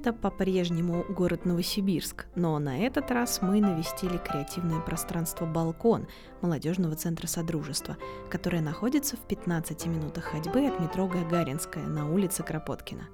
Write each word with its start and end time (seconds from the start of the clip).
это 0.00 0.14
по-прежнему 0.14 1.04
город 1.10 1.44
Новосибирск, 1.44 2.24
но 2.34 2.58
на 2.58 2.78
этот 2.86 3.10
раз 3.10 3.42
мы 3.42 3.60
навестили 3.60 4.16
креативное 4.16 4.80
пространство 4.80 5.44
«Балкон» 5.44 6.06
молодежного 6.40 6.96
центра 6.96 7.26
Содружества, 7.26 7.98
которое 8.30 8.62
находится 8.62 9.18
в 9.18 9.20
15 9.20 9.86
минутах 9.88 10.24
ходьбы 10.24 10.66
от 10.66 10.80
метро 10.80 11.06
Гагаринская 11.06 11.86
на 11.86 12.10
улице 12.10 12.42
Кропоткина. 12.42 13.08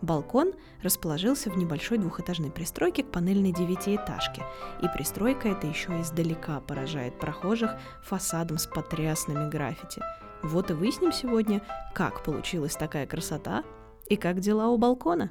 Балкон 0.00 0.54
расположился 0.82 1.50
в 1.50 1.58
небольшой 1.58 1.98
двухэтажной 1.98 2.50
пристройке 2.50 3.02
к 3.02 3.12
панельной 3.12 3.52
девятиэтажке, 3.52 4.42
и 4.82 4.88
пристройка 4.88 5.48
эта 5.48 5.66
еще 5.66 6.00
издалека 6.00 6.60
поражает 6.60 7.20
прохожих 7.20 7.72
фасадом 8.02 8.56
с 8.56 8.66
потрясными 8.66 9.50
граффити. 9.50 10.00
Вот 10.42 10.70
и 10.70 10.74
выясним 10.74 11.12
сегодня, 11.12 11.60
как 11.92 12.24
получилась 12.24 12.76
такая 12.76 13.06
красота 13.06 13.62
и 14.06 14.16
как 14.16 14.40
дела 14.40 14.68
у 14.68 14.78
балкона. 14.78 15.30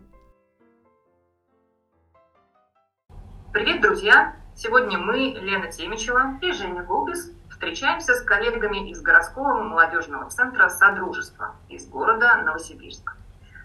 Привет, 3.52 3.82
друзья! 3.82 4.36
Сегодня 4.56 5.00
мы, 5.00 5.34
Лена 5.42 5.72
Темичева 5.72 6.38
и 6.40 6.52
Женя 6.52 6.84
Голбис, 6.84 7.32
встречаемся 7.50 8.14
с 8.14 8.22
коллегами 8.22 8.92
из 8.92 9.02
городского 9.02 9.64
молодежного 9.64 10.30
центра 10.30 10.70
«Содружество» 10.70 11.56
из 11.68 11.88
города 11.88 12.38
Новосибирск. 12.44 13.18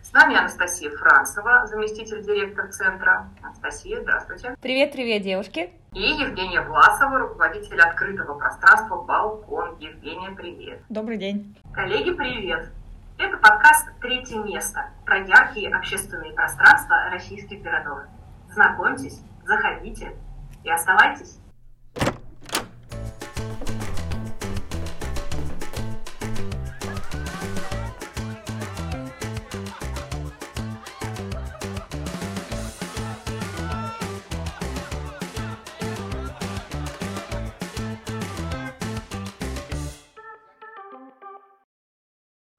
С 0.03 0.11
нами 0.15 0.37
Анастасия 0.37 0.91
Францева, 0.91 1.67
заместитель 1.67 2.23
директора 2.23 2.69
центра. 2.69 3.29
Анастасия, 3.43 4.01
здравствуйте. 4.01 4.57
Привет-привет, 4.63 5.23
девушки. 5.23 5.71
И 5.93 6.01
Евгения 6.01 6.63
Власова, 6.63 7.19
руководитель 7.19 7.79
открытого 7.79 8.39
пространства 8.39 9.03
«Балкон». 9.03 9.77
Евгения, 9.81 10.31
привет. 10.31 10.81
Добрый 10.89 11.19
день. 11.19 11.59
Коллеги, 11.75 12.13
привет. 12.13 12.73
Это 13.19 13.37
подкаст 13.37 13.91
«Третье 14.01 14.39
место» 14.39 14.89
про 15.05 15.19
яркие 15.19 15.75
общественные 15.75 16.33
пространства 16.33 17.11
российских 17.11 17.61
городов. 17.61 17.99
Знакомьтесь, 18.55 19.21
заходите 19.45 20.17
и 20.63 20.71
оставайтесь. 20.71 21.41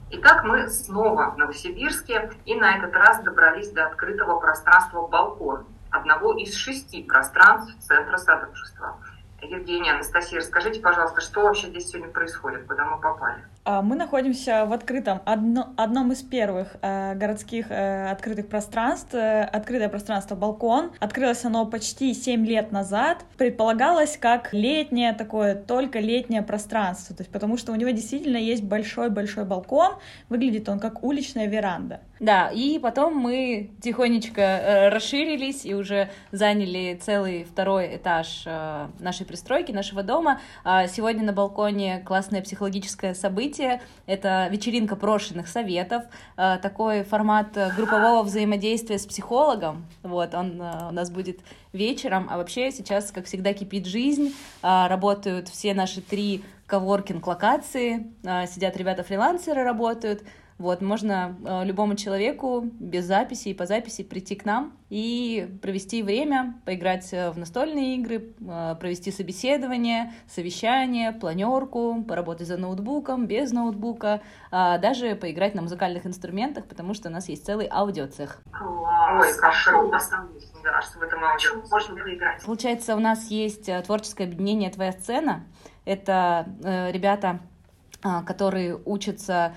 Итак, 0.10 0.44
мы 0.44 0.68
снова 0.68 1.32
в 1.32 1.38
Новосибирске 1.38 2.32
и 2.46 2.56
на 2.56 2.80
этот 2.80 2.94
раз 2.94 3.22
добрались 3.24 3.72
до 3.72 3.86
открытого 3.86 4.42
пространства 4.42 5.08
«Балкон», 5.08 5.66
одного 5.96 6.34
из 6.34 6.56
шести 6.56 7.04
пространств 7.04 7.76
Центра 7.80 8.18
Содружества. 8.18 8.98
Евгения, 9.42 9.94
Анастасия, 9.94 10.40
расскажите, 10.40 10.82
пожалуйста, 10.82 11.22
что 11.22 11.42
вообще 11.42 11.68
здесь 11.68 11.88
сегодня 11.88 12.12
происходит, 12.12 12.68
куда 12.68 12.86
мы 12.86 13.00
попали? 13.00 13.44
А, 13.68 13.82
мы 13.82 13.96
находимся 13.96 14.66
в 14.68 14.74
открытом, 14.74 15.22
одно, 15.26 15.74
одном 15.76 16.12
из 16.12 16.22
первых 16.22 16.78
э, 16.84 17.16
городских 17.16 17.72
э, 17.72 18.12
открытых 18.12 18.48
пространств, 18.48 19.16
э, 19.16 19.42
открытое 19.42 19.90
пространство 19.90 20.36
«Балкон». 20.36 20.92
Открылось 21.00 21.44
оно 21.46 21.66
почти 21.66 22.14
7 22.14 22.46
лет 22.46 22.72
назад. 22.72 23.26
Предполагалось 23.40 24.18
как 24.18 24.54
летнее 24.54 25.14
такое, 25.14 25.56
только 25.56 26.00
летнее 26.00 26.44
пространство, 26.44 27.16
то 27.16 27.24
есть 27.24 27.32
потому 27.32 27.58
что 27.58 27.72
у 27.72 27.76
него 27.76 27.90
действительно 27.90 28.38
есть 28.38 28.64
большой-большой 28.64 29.46
балкон, 29.46 29.94
выглядит 30.30 30.70
он 30.70 30.80
как 30.80 31.04
уличная 31.04 31.48
веранда. 31.48 32.02
Да, 32.20 32.50
и 32.50 32.80
потом 32.80 33.16
мы 33.16 33.72
тихонечко 33.82 34.42
э, 34.42 34.90
расширились 34.90 35.66
и 35.66 35.74
уже 35.74 36.10
заняли 36.32 36.98
целый 37.02 37.44
второй 37.44 37.98
этаж 37.98 38.44
э, 38.46 38.88
нашей 39.00 39.26
пристройки, 39.26 39.74
нашего 39.74 40.02
дома. 40.02 40.40
А 40.64 40.88
сегодня 40.88 41.26
на 41.26 41.34
балконе 41.34 42.02
классное 42.06 42.42
психологическое 42.42 43.14
событие, 43.14 43.55
событие. 43.56 43.82
Это 44.06 44.48
вечеринка 44.52 44.96
прошенных 44.96 45.48
советов, 45.48 46.04
э, 46.38 46.58
такой 46.62 47.04
формат 47.04 47.58
группового 47.76 48.24
взаимодействия 48.24 49.00
с 49.00 49.06
психологом. 49.06 49.86
Вот, 50.04 50.34
он 50.34 50.62
э, 50.62 50.90
у 50.90 50.92
нас 50.92 51.10
будет 51.10 51.40
вечером, 51.74 52.28
а 52.30 52.38
вообще 52.38 52.72
сейчас, 52.72 53.12
как 53.12 53.26
всегда, 53.26 53.54
кипит 53.54 53.86
жизнь, 53.86 54.34
э, 54.62 54.88
работают 54.88 55.50
все 55.50 55.74
наши 55.74 56.02
три 56.02 56.44
коворкинг-локации, 56.68 58.08
сидят 58.48 58.76
ребята-фрилансеры, 58.76 59.64
работают, 59.64 60.24
вот, 60.58 60.82
можно 60.82 61.36
э, 61.46 61.66
любому 61.66 61.96
человеку 61.96 62.62
без 62.80 63.06
записи 63.06 63.50
и 63.50 63.54
по 63.54 63.66
записи 63.66 64.04
прийти 64.04 64.36
к 64.36 64.46
нам 64.46 64.74
и 64.90 65.50
провести 65.62 66.02
время, 66.04 66.56
поиграть 66.66 67.12
э, 67.12 67.32
в 67.32 67.38
настольные 67.38 67.96
игры, 67.96 68.34
э, 68.40 68.76
провести 68.80 69.12
собеседование, 69.12 70.14
совещание, 70.28 71.12
планерку, 71.12 72.04
поработать 72.08 72.48
за 72.48 72.58
ноутбуком, 72.58 73.28
без 73.28 73.52
ноутбука, 73.52 74.22
э, 74.52 74.80
даже 74.80 75.16
поиграть 75.16 75.56
на 75.56 75.62
музыкальных 75.62 76.06
инструментах, 76.06 76.66
потому 76.66 76.94
что 76.94 77.10
у 77.10 77.12
нас 77.12 77.28
есть 77.28 77.46
целый 77.46 77.68
аудиоцех. 77.70 78.42
Ой, 78.62 79.28
как? 79.40 79.54
Да, 80.64 80.82
что 80.82 81.00
в 81.00 81.04
этом 81.04 81.24
аудио 81.24 81.62
можно 81.70 81.96
поиграть. 81.96 82.44
Получается, 82.44 82.96
у 82.96 83.00
нас 83.00 83.28
есть 83.28 83.70
творческое 83.84 84.24
объединение 84.24 84.70
«Твоя 84.72 84.94
сцена». 84.94 85.44
Это 85.86 86.48
э, 86.64 86.92
ребята, 86.92 87.40
э, 88.04 88.24
которые 88.26 88.80
учатся 88.86 89.54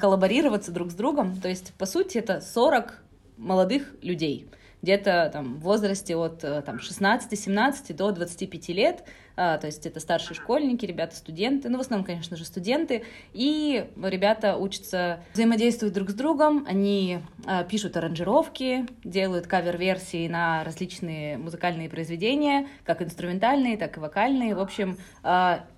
коллаборироваться 0.00 0.70
друг 0.70 0.90
с 0.90 0.94
другом. 0.94 1.40
То 1.40 1.48
есть, 1.48 1.72
по 1.74 1.86
сути, 1.86 2.18
это 2.18 2.40
40 2.40 3.02
молодых 3.38 3.94
людей, 4.02 4.46
где-то 4.82 5.30
там 5.32 5.56
в 5.56 5.60
возрасте 5.60 6.16
от 6.16 6.44
э, 6.44 6.62
там, 6.62 6.76
16-17 6.76 7.94
до 7.94 8.12
25 8.12 8.68
лет, 8.68 9.04
а, 9.34 9.56
то 9.56 9.66
есть 9.66 9.86
это 9.86 10.00
старшие 10.00 10.36
школьники, 10.36 10.84
ребята 10.84 11.16
студенты, 11.16 11.68
ну 11.68 11.78
в 11.78 11.80
основном, 11.80 12.04
конечно 12.04 12.36
же, 12.36 12.44
студенты, 12.44 13.04
и 13.32 13.86
ребята 13.96 14.56
учатся 14.56 15.20
взаимодействовать 15.32 15.94
друг 15.94 16.10
с 16.10 16.14
другом, 16.14 16.66
они 16.68 17.20
пишут 17.70 17.96
аранжировки, 17.96 18.86
делают 19.04 19.46
кавер-версии 19.46 20.28
на 20.28 20.62
различные 20.64 21.38
музыкальные 21.38 21.88
произведения, 21.88 22.68
как 22.84 23.00
инструментальные, 23.00 23.78
так 23.78 23.96
и 23.96 24.00
вокальные, 24.00 24.54
в 24.54 24.60
общем, 24.60 24.98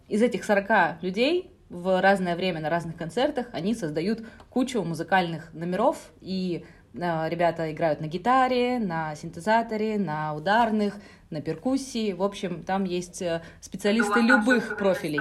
из 0.09 0.21
этих 0.21 0.45
40 0.45 1.03
людей 1.03 1.54
в 1.75 2.01
разное 2.01 2.37
время 2.37 2.61
на 2.61 2.71
разных 2.71 2.97
концертах 2.97 3.47
они 3.53 3.75
создают 3.75 4.21
кучу 4.49 4.83
музыкальных 4.85 5.53
номеров, 5.53 5.97
и 6.21 6.65
э, 6.95 7.29
ребята 7.29 7.73
играют 7.73 8.01
на 8.01 8.07
гитаре, 8.07 8.79
на 8.79 9.17
синтезаторе, 9.17 9.99
на 9.99 10.35
ударных, 10.35 10.95
на 11.31 11.43
перкуссии. 11.43 12.13
В 12.13 12.23
общем, 12.23 12.63
там 12.63 12.85
есть 12.85 13.21
э, 13.23 13.43
специалисты 13.61 14.21
любых 14.21 14.77
профилей. 14.77 15.21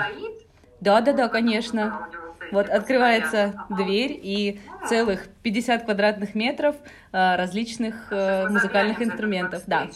Да, 0.80 1.02
да, 1.02 1.14
да, 1.14 1.28
конечно. 1.28 2.08
Вот 2.52 2.70
открывается 2.70 3.66
дверь 3.70 4.20
и 4.22 4.62
целых 4.88 5.28
50 5.42 5.86
квадратных 5.86 6.36
метров 6.36 6.76
э, 7.12 7.36
различных 7.36 8.12
э, 8.12 8.48
музыкальных 8.48 9.02
инструментов. 9.02 9.64
Да. 9.66 9.88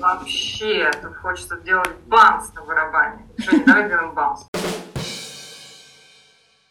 Вообще, 0.00 0.90
тут 1.02 1.14
хочется 1.16 1.58
сделать 1.58 1.90
бамс 2.06 2.54
на 2.54 2.62
барабане. 2.62 3.26
Женя, 3.36 3.64
давай 3.66 3.86
сделаем 3.86 4.14
бамс. 4.14 4.46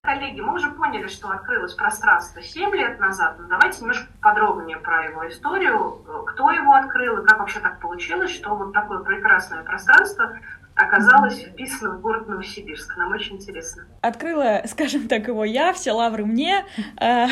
Коллеги, 0.07 0.40
мы 0.40 0.53
уже 0.53 0.72
поняли, 0.72 1.07
что 1.07 1.29
открылось 1.31 1.73
пространство 1.73 2.41
7 2.41 2.73
лет 2.78 2.97
назад, 2.97 3.35
но 3.40 3.47
давайте 3.50 3.81
немножко 3.81 4.07
подробнее 4.22 4.78
про 4.78 5.03
его 5.03 5.28
историю, 5.28 6.01
кто 6.28 6.50
его 6.50 6.75
открыл 6.75 7.18
и 7.18 7.28
как 7.28 7.40
вообще 7.40 7.59
так 7.59 7.81
получилось, 7.81 8.31
что 8.31 8.56
вот 8.56 8.72
такое 8.72 9.00
прекрасное 9.00 9.63
пространство 9.63 10.31
оказалось 10.75 11.40
вписано 11.40 11.97
в 11.97 12.00
город 12.00 12.29
Новосибирск. 12.29 12.96
Нам 12.96 13.12
очень 13.12 13.35
интересно. 13.35 13.84
Открыла, 14.01 14.61
скажем 14.67 15.09
так, 15.09 15.28
его 15.28 15.43
я, 15.43 15.73
все 15.73 15.91
лавры 15.91 16.23
мне. 16.23 16.64
Э, 17.02 17.28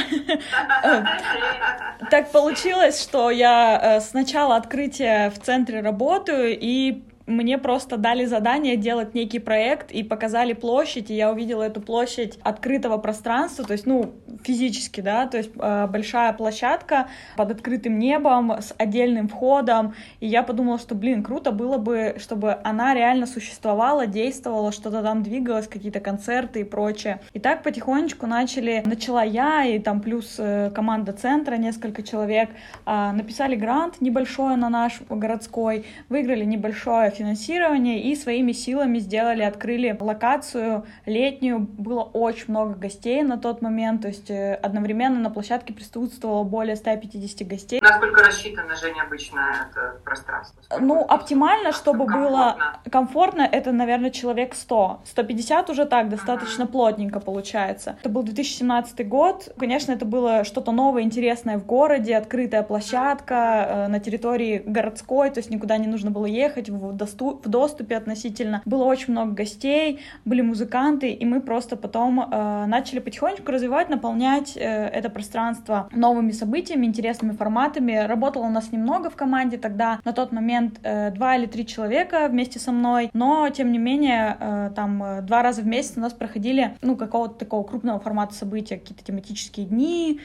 так 2.12 2.30
получилось, 2.34 3.02
что 3.02 3.32
я 3.32 3.80
э, 3.82 4.00
сначала 4.02 4.58
открытие 4.58 5.30
в 5.30 5.40
центре 5.40 5.80
работаю 5.80 6.58
и 6.60 7.06
мне 7.28 7.58
просто 7.58 7.98
дали 7.98 8.26
задание 8.26 8.78
делать 8.78 9.14
некий 9.14 9.40
проект 9.40 9.92
и 9.92 10.04
показали 10.04 10.54
площадь, 10.54 11.10
и 11.10 11.16
я 11.16 11.32
увидела 11.32 11.64
эту 11.64 11.82
площадь 11.82 12.38
открытого 12.44 12.98
пространства, 12.98 13.66
то 13.66 13.74
есть, 13.74 13.86
ну, 13.86 14.14
физически, 14.46 15.02
да, 15.02 15.26
то 15.28 15.38
есть 15.38 15.52
э, 15.58 15.88
большая 15.88 16.34
площадка 16.34 17.08
под 17.36 17.52
открытым 17.52 17.98
небом 17.98 18.52
с 18.52 18.74
отдельным 18.78 19.28
входом, 19.28 19.96
и 20.20 20.28
я 20.28 20.44
подумала, 20.44 20.78
что, 20.78 20.94
блин, 20.96 21.24
круто 21.24 21.52
было 21.52 21.78
бы, 21.78 22.16
чтобы 22.20 22.58
она 22.64 22.94
реально 22.94 23.26
существовала, 23.26 24.06
действовала, 24.06 24.72
что-то 24.72 25.02
там 25.02 25.24
двигалось, 25.24 25.68
какие-то 25.68 26.00
концерты 26.00 26.62
и 26.62 26.64
прочее. 26.64 27.20
И 27.34 27.40
так 27.40 27.64
потихонечку 27.64 28.28
начали, 28.28 28.84
начала 28.86 29.24
я 29.24 29.66
и 29.66 29.80
там 29.80 30.02
плюс 30.02 30.36
э, 30.38 30.72
команда 30.74 31.14
центра, 31.14 31.56
несколько 31.56 32.04
человек, 32.04 32.50
э, 32.86 33.12
написали 33.12 33.56
грант 33.56 34.02
небольшой 34.02 34.56
на 34.58 34.70
наш 34.70 35.02
городской, 35.10 35.86
выиграли 36.10 36.46
небольшое 36.46 37.10
финансирование 37.10 38.02
и 38.02 38.16
своими 38.16 38.52
силами 38.52 39.00
сделали, 39.00 39.42
открыли 39.42 39.98
локацию 40.00 40.86
летнюю. 41.06 41.60
Было 41.60 42.04
очень 42.04 42.46
много 42.50 42.76
гостей 42.76 43.24
на 43.24 43.38
тот 43.38 43.62
момент, 43.62 44.04
то 44.04 44.10
есть 44.10 44.30
одновременно 44.36 45.20
на 45.20 45.30
площадке 45.30 45.74
присутствовало 45.74 46.44
более 46.44 46.76
150 46.76 47.48
гостей. 47.48 47.80
Насколько 47.82 48.24
рассчитано, 48.24 48.76
Женя, 48.76 49.04
обычно 49.04 49.68
это 49.70 50.00
пространство? 50.04 50.62
Сколько 50.64 50.84
ну, 50.84 51.02
оптимально, 51.02 51.72
чтобы 51.72 52.06
комфортно? 52.06 52.30
было 52.30 52.58
комфортно, 52.92 53.42
это, 53.42 53.72
наверное, 53.72 54.10
человек 54.10 54.56
100. 54.56 55.02
150 55.06 55.70
уже 55.70 55.86
так, 55.86 56.10
достаточно 56.10 56.68
плотненько 56.68 57.20
получается. 57.20 57.98
Это 58.00 58.10
был 58.10 58.24
2017 58.24 59.08
год. 59.08 59.54
Конечно, 59.58 59.92
это 59.92 60.06
было 60.06 60.44
что-то 60.44 60.72
новое, 60.72 61.04
интересное 61.04 61.58
в 61.58 61.66
городе, 61.66 62.16
открытая 62.16 62.64
площадка 62.64 63.66
э, 63.68 63.88
на 63.88 64.00
территории 64.00 64.62
городской, 64.66 65.30
то 65.30 65.40
есть 65.40 65.50
никуда 65.50 65.78
не 65.78 65.88
нужно 65.88 66.12
было 66.12 66.26
ехать, 66.26 66.70
в, 66.70 66.94
доступ, 66.94 67.46
в 67.46 67.50
доступе 67.50 67.96
относительно. 67.98 68.62
Было 68.66 68.84
очень 68.84 69.12
много 69.12 69.32
гостей, 69.32 70.02
были 70.26 70.42
музыканты, 70.42 71.10
и 71.10 71.26
мы 71.26 71.42
просто 71.42 71.76
потом 71.76 72.22
э, 72.22 72.66
начали 72.66 73.00
потихонечку 73.00 73.52
развивать, 73.52 73.90
наполнять 73.90 74.25
э, 74.56 74.60
это 74.60 75.10
пространство 75.10 75.90
новыми 75.92 76.32
событиями, 76.32 76.86
интересными 76.86 77.34
форматами. 77.34 78.06
Работало 78.06 78.44
у 78.44 78.50
нас 78.50 78.72
немного 78.72 79.10
в 79.10 79.16
команде 79.16 79.58
тогда, 79.58 80.00
на 80.04 80.14
тот 80.14 80.32
момент 80.32 80.80
э, 80.84 81.12
два 81.12 81.36
или 81.36 81.46
три 81.46 81.66
человека 81.66 82.28
вместе 82.30 82.60
со 82.60 82.72
мной, 82.72 83.10
но 83.14 83.50
тем 83.50 83.72
не 83.72 83.78
менее 83.78 84.38
э, 84.40 84.72
там 84.76 85.26
два 85.26 85.42
раза 85.42 85.62
в 85.62 85.68
месяц 85.68 85.94
у 85.98 86.00
нас 86.00 86.14
проходили, 86.14 86.78
ну, 86.82 86.96
какого-то 86.96 87.36
такого 87.36 87.64
крупного 87.64 88.00
формата 88.00 88.34
события, 88.34 88.78
какие-то 88.78 89.04
тематические 89.04 89.66
дни, 89.66 90.20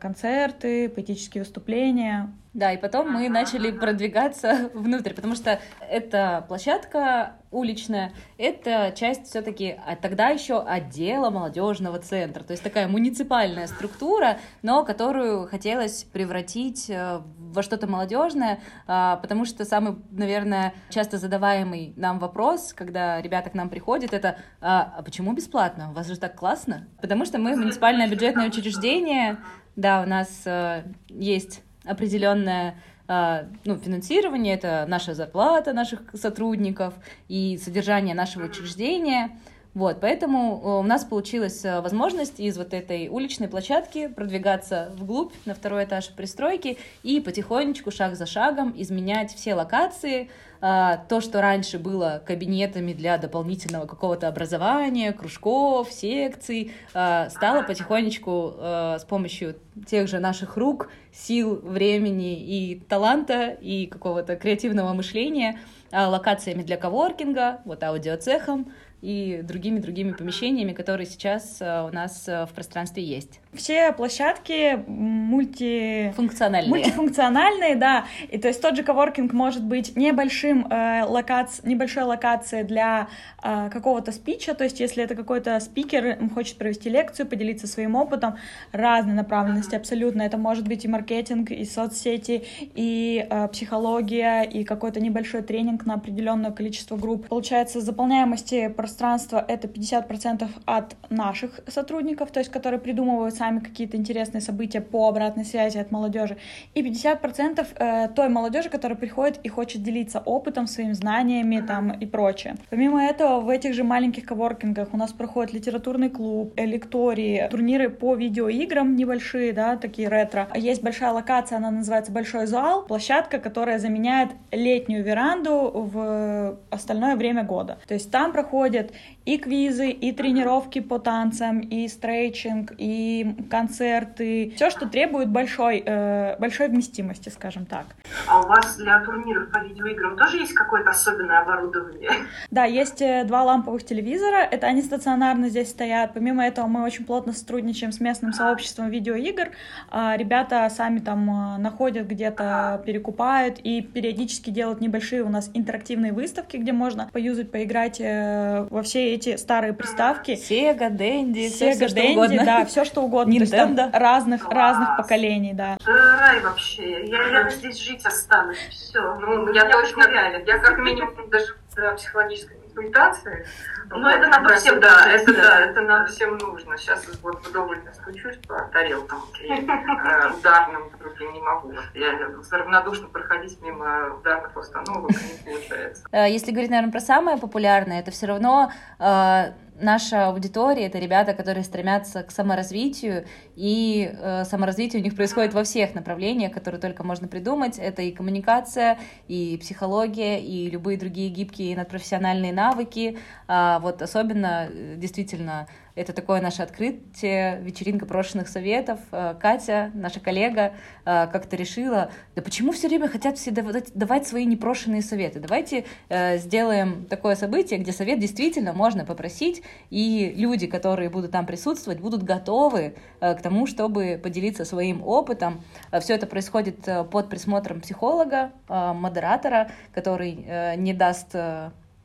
концерты, 0.00 0.88
поэтические 0.88 1.44
выступления. 1.44 2.30
Да, 2.56 2.72
и 2.72 2.78
потом 2.78 3.12
мы 3.12 3.28
начали 3.28 3.70
продвигаться 3.70 4.70
внутрь, 4.74 5.12
потому 5.12 5.34
что 5.34 5.60
эта 5.90 6.42
площадка 6.48 7.36
уличная, 7.50 8.14
это 8.38 8.94
часть 8.96 9.26
все-таки 9.26 9.76
а 9.86 9.94
тогда 9.94 10.30
еще 10.30 10.62
отдела 10.62 11.28
молодежного 11.28 11.98
центра, 11.98 12.42
то 12.42 12.52
есть 12.52 12.62
такая 12.62 12.88
муниципальная 12.88 13.66
структура, 13.66 14.38
но 14.62 14.86
которую 14.86 15.46
хотелось 15.46 16.04
превратить 16.04 16.88
э, 16.88 17.20
во 17.36 17.62
что-то 17.62 17.86
молодежное, 17.86 18.60
а, 18.86 19.16
потому 19.16 19.44
что 19.44 19.66
самый, 19.66 19.96
наверное, 20.10 20.72
часто 20.88 21.18
задаваемый 21.18 21.92
нам 21.96 22.18
вопрос, 22.18 22.72
когда 22.72 23.20
ребята 23.20 23.50
к 23.50 23.54
нам 23.54 23.68
приходят, 23.68 24.14
это 24.14 24.38
а, 24.62 24.94
а 24.96 25.02
почему 25.02 25.34
бесплатно? 25.34 25.90
У 25.90 25.92
вас 25.92 26.06
же 26.06 26.16
так 26.16 26.34
классно? 26.36 26.88
Потому 27.02 27.26
что 27.26 27.36
мы 27.36 27.54
муниципальное 27.56 28.08
бюджетное 28.08 28.48
учреждение, 28.48 29.36
да, 29.76 30.00
у 30.00 30.06
нас 30.06 30.28
э, 30.46 30.84
есть 31.10 31.62
определенное 31.86 32.76
а, 33.08 33.44
ну, 33.64 33.76
финансирование, 33.76 34.54
это 34.54 34.84
наша 34.88 35.14
зарплата 35.14 35.72
наших 35.72 36.00
сотрудников 36.14 36.94
и 37.28 37.58
содержание 37.62 38.14
нашего 38.14 38.46
учреждения. 38.46 39.38
Вот, 39.76 39.98
поэтому 40.00 40.62
э, 40.64 40.68
у 40.78 40.82
нас 40.82 41.04
получилась 41.04 41.62
э, 41.62 41.82
возможность 41.82 42.40
из 42.40 42.56
вот 42.56 42.72
этой 42.72 43.08
уличной 43.08 43.46
площадки 43.46 44.08
продвигаться 44.08 44.90
вглубь 44.96 45.34
на 45.44 45.54
второй 45.54 45.84
этаж 45.84 46.08
пристройки 46.16 46.78
и 47.02 47.20
потихонечку, 47.20 47.90
шаг 47.90 48.16
за 48.16 48.24
шагом 48.24 48.72
изменять 48.74 49.34
все 49.34 49.54
локации, 49.54 50.30
а, 50.60 50.96
то, 50.96 51.20
что 51.20 51.40
раньше 51.42 51.78
было 51.78 52.22
кабинетами 52.24 52.92
для 52.92 53.18
дополнительного 53.18 53.86
какого-то 53.86 54.28
образования, 54.28 55.12
кружков, 55.12 55.92
секций, 55.92 56.72
а, 56.94 57.28
стало 57.28 57.62
потихонечку 57.62 58.54
э, 58.56 58.96
с 58.98 59.04
помощью 59.04 59.56
тех 59.86 60.08
же 60.08 60.18
наших 60.18 60.56
рук, 60.56 60.88
сил, 61.12 61.60
времени 61.62 62.38
и 62.38 62.80
таланта 62.80 63.48
и 63.60 63.86
какого-то 63.86 64.36
креативного 64.36 64.94
мышления 64.94 65.58
а, 65.92 66.08
локациями 66.08 66.62
для 66.62 66.76
коворкинга, 66.76 67.60
вот 67.64 67.82
аудиоцехом, 67.82 68.72
и 69.06 69.40
другими-другими 69.42 70.14
помещениями, 70.14 70.72
которые 70.72 71.06
сейчас 71.06 71.58
э, 71.60 71.82
у 71.88 71.94
нас 71.94 72.26
э, 72.26 72.44
в 72.44 72.52
пространстве 72.52 73.04
есть. 73.04 73.38
Все 73.56 73.92
площадки 73.92 74.82
мульти... 74.86 76.12
Функциональные. 76.16 76.70
Мультифункциональные, 76.70 77.76
да. 77.76 78.04
И 78.30 78.38
то 78.38 78.48
есть 78.48 78.60
тот 78.60 78.76
же 78.76 78.82
коворкинг 78.82 79.32
может 79.32 79.64
быть 79.64 79.96
небольшим 79.96 80.66
э, 80.66 81.04
локац... 81.04 81.60
небольшой 81.62 82.04
локацией 82.04 82.64
для 82.64 83.08
э, 83.42 83.70
какого-то 83.70 84.12
спича, 84.12 84.54
то 84.54 84.64
есть 84.64 84.80
если 84.80 85.02
это 85.02 85.14
какой-то 85.14 85.58
спикер 85.60 86.18
хочет 86.34 86.58
провести 86.58 86.90
лекцию, 86.90 87.26
поделиться 87.26 87.66
своим 87.66 87.94
опытом, 87.94 88.36
разной 88.72 89.14
направленности 89.14 89.74
абсолютно. 89.74 90.22
Это 90.22 90.36
может 90.36 90.66
быть 90.68 90.84
и 90.84 90.88
маркетинг, 90.88 91.50
и 91.50 91.64
соцсети, 91.64 92.44
и 92.74 93.26
э, 93.28 93.48
психология, 93.48 94.42
и 94.42 94.64
какой-то 94.64 95.00
небольшой 95.00 95.42
тренинг 95.42 95.86
на 95.86 95.94
определенное 95.94 96.50
количество 96.50 96.96
групп. 96.96 97.28
Получается, 97.28 97.80
заполняемости 97.80 98.68
пространства 98.68 99.44
это 99.46 99.68
50% 99.68 100.48
от 100.64 100.96
наших 101.10 101.60
сотрудников, 101.66 102.30
то 102.30 102.40
есть 102.40 102.50
которые 102.50 102.80
придумывают 102.80 103.34
сами 103.34 103.45
какие-то 103.60 103.96
интересные 103.96 104.40
события 104.40 104.80
по 104.80 105.08
обратной 105.08 105.44
связи 105.44 105.78
от 105.78 105.90
молодежи, 105.90 106.36
и 106.74 106.82
50% 106.82 107.66
э, 107.76 108.08
той 108.08 108.28
молодежи, 108.28 108.68
которая 108.68 108.98
приходит 108.98 109.40
и 109.44 109.48
хочет 109.48 109.82
делиться 109.82 110.20
опытом, 110.24 110.66
своими 110.66 110.92
знаниями 110.92 111.64
там 111.66 111.92
и 111.92 112.06
прочее. 112.06 112.56
Помимо 112.70 113.02
этого, 113.02 113.40
в 113.40 113.48
этих 113.48 113.74
же 113.74 113.84
маленьких 113.84 114.24
коворкингах 114.24 114.88
у 114.92 114.96
нас 114.96 115.12
проходит 115.12 115.52
литературный 115.52 116.10
клуб, 116.10 116.52
лектории, 116.56 117.48
турниры 117.50 117.90
по 117.90 118.14
видеоиграм 118.14 118.96
небольшие, 118.96 119.52
да, 119.52 119.76
такие 119.76 120.08
ретро. 120.08 120.48
Есть 120.54 120.82
большая 120.82 121.12
локация, 121.12 121.58
она 121.58 121.70
называется 121.70 122.12
Большой 122.12 122.46
зал, 122.46 122.84
площадка, 122.86 123.38
которая 123.38 123.78
заменяет 123.78 124.30
летнюю 124.50 125.04
веранду 125.04 125.70
в 125.74 126.58
остальное 126.70 127.16
время 127.16 127.44
года. 127.44 127.78
То 127.86 127.94
есть 127.94 128.10
там 128.10 128.32
проходят 128.32 128.92
и 129.26 129.38
квизы, 129.38 129.90
и 129.90 130.12
тренировки 130.12 130.80
по 130.80 130.98
танцам, 130.98 131.60
и 131.60 131.88
стрейчинг, 131.88 132.72
и 132.78 133.35
концерты, 133.50 134.52
все, 134.56 134.70
что 134.70 134.88
требует 134.88 135.28
большой, 135.28 135.82
э, 135.84 136.36
большой 136.38 136.68
вместимости, 136.68 137.28
скажем 137.28 137.66
так. 137.66 137.86
А 138.28 138.40
у 138.40 138.46
вас 138.46 138.76
для 138.76 139.00
турниров 139.00 139.50
по 139.50 139.58
видеоиграм 139.58 140.16
тоже 140.16 140.38
есть 140.38 140.54
какое-то 140.54 140.90
особенное 140.90 141.40
оборудование? 141.40 142.10
Да, 142.50 142.64
есть 142.64 143.02
э, 143.02 143.24
два 143.24 143.42
ламповых 143.42 143.84
телевизора, 143.84 144.38
это 144.38 144.66
они 144.66 144.82
стационарно 144.82 145.48
здесь 145.48 145.70
стоят. 145.70 146.14
Помимо 146.14 146.46
этого 146.46 146.66
мы 146.66 146.84
очень 146.84 147.04
плотно 147.04 147.32
сотрудничаем 147.32 147.92
с 147.92 148.00
местным 148.00 148.32
сообществом 148.32 148.88
видеоигр. 148.88 149.50
А, 149.90 150.16
ребята 150.16 150.68
сами 150.74 151.00
там 151.00 151.28
э, 151.28 151.58
находят 151.58 152.06
где-то, 152.06 152.82
перекупают 152.86 153.58
и 153.58 153.82
периодически 153.82 154.50
делают 154.50 154.80
небольшие 154.80 155.22
у 155.22 155.28
нас 155.28 155.50
интерактивные 155.54 156.12
выставки, 156.12 156.56
где 156.56 156.72
можно 156.72 157.08
поюзать, 157.12 157.50
поиграть 157.50 158.00
э, 158.00 158.66
во 158.70 158.82
все 158.82 159.14
эти 159.14 159.36
старые 159.36 159.72
приставки. 159.72 160.32
Sega, 160.32 160.90
Dendy, 160.90 161.48
Sega, 161.48 161.74
все, 161.74 161.88
что 161.88 162.00
Dendy, 162.00 162.12
угодно. 162.12 162.44
да, 162.44 162.64
все 162.64 162.84
что 162.84 163.02
угодно. 163.02 163.15
То 163.24 163.30
есть 163.30 163.52
там 163.52 163.72
Nintendo. 163.74 163.90
разных, 163.98 164.42
Класс. 164.42 164.54
разных 164.54 164.96
поколений, 164.96 165.52
да. 165.54 165.76
Да, 165.84 166.18
рай 166.20 166.40
вообще. 166.40 167.06
Я, 167.06 167.22
я 167.28 167.50
здесь 167.50 167.78
жить 167.78 168.04
останусь. 168.06 168.58
Все. 168.70 169.00
Ну, 169.16 169.52
я 169.52 169.68
точно 169.70 170.08
реально. 170.08 170.42
Я 170.44 170.58
как 170.58 170.78
минимум 170.78 171.14
даже 171.30 171.54
за 171.74 171.92
психологической 171.92 172.56
консультации. 172.76 173.46
Ну, 173.88 174.06
это 174.08 174.26
нам 174.28 174.46
всем, 174.56 174.80
да, 174.80 175.06
это 175.08 175.32
да, 175.34 175.60
это 175.60 175.80
нам 175.80 176.06
всем 176.06 176.36
нужно. 176.38 176.76
Сейчас 176.76 177.06
вот 177.22 177.46
вдоволь 177.46 177.80
стучусь 177.94 178.36
по 178.48 178.60
тарелкам 178.72 179.20
и 179.40 179.48
э, 179.48 180.30
ударным 180.38 180.90
другим 180.98 181.32
не 181.32 181.40
могу. 181.40 181.72
Я 181.94 182.18
равнодушно 182.50 183.06
проходить 183.08 183.60
мимо 183.62 184.16
ударных 184.18 184.56
установок 184.56 185.10
не 185.12 185.52
получается. 185.52 186.04
Э, 186.10 186.28
Если 186.28 186.50
говорить, 186.50 186.70
наверное, 186.70 186.90
про 186.92 187.00
самое 187.00 187.38
популярное, 187.38 188.00
это 188.00 188.10
все 188.10 188.26
равно 188.26 188.72
э, 188.98 189.52
наша 189.80 190.28
аудитория, 190.28 190.86
это 190.86 190.98
ребята, 190.98 191.34
которые 191.34 191.64
стремятся 191.64 192.22
к 192.22 192.30
саморазвитию, 192.30 193.26
и 193.54 194.10
э, 194.12 194.44
саморазвитие 194.44 195.00
у 195.00 195.04
них 195.04 195.16
происходит 195.16 195.54
во 195.54 195.64
всех 195.64 195.94
направлениях, 195.94 196.52
которые 196.52 196.80
только 196.80 197.04
можно 197.04 197.28
придумать. 197.28 197.78
Это 197.78 198.02
и 198.02 198.12
коммуникация, 198.12 198.98
и 199.28 199.58
психология, 199.60 200.40
и 200.40 200.70
любые 200.70 200.98
другие 200.98 201.28
гибкие 201.28 201.76
надпрофессиональные 201.76 202.52
навыки. 202.52 203.18
А 203.48 203.78
вот 203.80 204.02
особенно, 204.02 204.68
э, 204.70 204.96
действительно, 204.96 205.66
это 205.96 206.12
такое 206.12 206.42
наше 206.42 206.62
открытие, 206.62 207.58
вечеринка 207.62 208.04
брошенных 208.04 208.48
советов. 208.48 209.00
Э, 209.10 209.34
Катя, 209.40 209.90
наша 209.94 210.20
коллега, 210.20 210.74
э, 211.04 211.26
как-то 211.32 211.56
решила, 211.56 212.10
да 212.36 212.42
почему 212.42 212.72
все 212.72 212.88
время 212.88 213.08
хотят 213.08 213.38
все 213.38 213.50
давать, 213.50 214.28
свои 214.28 214.44
непрошенные 214.44 215.00
советы? 215.00 215.40
Давайте 215.40 215.86
э, 216.08 216.36
сделаем 216.36 217.06
такое 217.06 217.34
событие, 217.34 217.80
где 217.80 217.92
совет 217.92 218.20
действительно 218.20 218.74
можно 218.74 219.06
попросить, 219.06 219.62
и 219.88 220.34
люди, 220.36 220.66
которые 220.66 221.08
будут 221.08 221.30
там 221.30 221.46
присутствовать, 221.46 221.98
будут 222.00 222.22
готовы 222.22 222.94
к 223.20 223.40
тому, 223.42 223.66
чтобы 223.66 224.20
поделиться 224.22 224.66
своим 224.66 225.02
опытом. 225.02 225.62
Все 226.00 226.14
это 226.14 226.26
происходит 226.26 226.80
под 227.10 227.30
присмотром 227.30 227.80
психолога, 227.80 228.52
модератора, 228.68 229.70
который 229.94 230.76
не 230.76 230.92
даст 230.92 231.34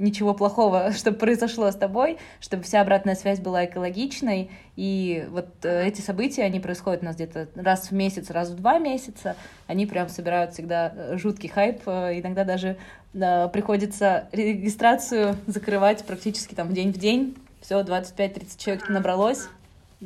ничего 0.02 0.34
плохого, 0.34 0.92
чтобы 0.96 1.18
произошло 1.18 1.70
с 1.72 1.76
тобой, 1.76 2.18
чтобы 2.40 2.64
вся 2.64 2.82
обратная 2.82 3.16
связь 3.16 3.40
была 3.40 3.66
экологичной. 3.66 4.52
И 4.76 5.26
вот 5.30 5.48
э, 5.64 5.88
эти 5.88 6.02
события, 6.02 6.44
они 6.44 6.60
происходят 6.60 7.04
у 7.04 7.06
нас 7.06 7.16
где-то 7.16 7.48
раз 7.56 7.92
в 7.92 7.94
месяц, 7.94 8.30
раз 8.30 8.50
в 8.50 8.56
два 8.56 8.80
месяца. 8.80 9.36
Они 9.68 9.86
прям 9.86 10.10
собирают 10.10 10.54
всегда 10.54 10.92
э, 10.96 11.18
жуткий 11.18 11.50
хайп. 11.50 11.82
Э, 11.86 12.20
иногда 12.20 12.44
даже 12.44 12.78
приходится 13.14 14.30
регистрацию 14.32 15.36
закрывать 15.46 16.06
практически 16.06 16.56
там 16.56 16.74
день 16.74 16.94
в 16.94 16.98
день. 16.98 17.36
Все, 17.60 17.82
25-30 17.82 18.58
человек 18.58 18.88
набралось 18.88 19.50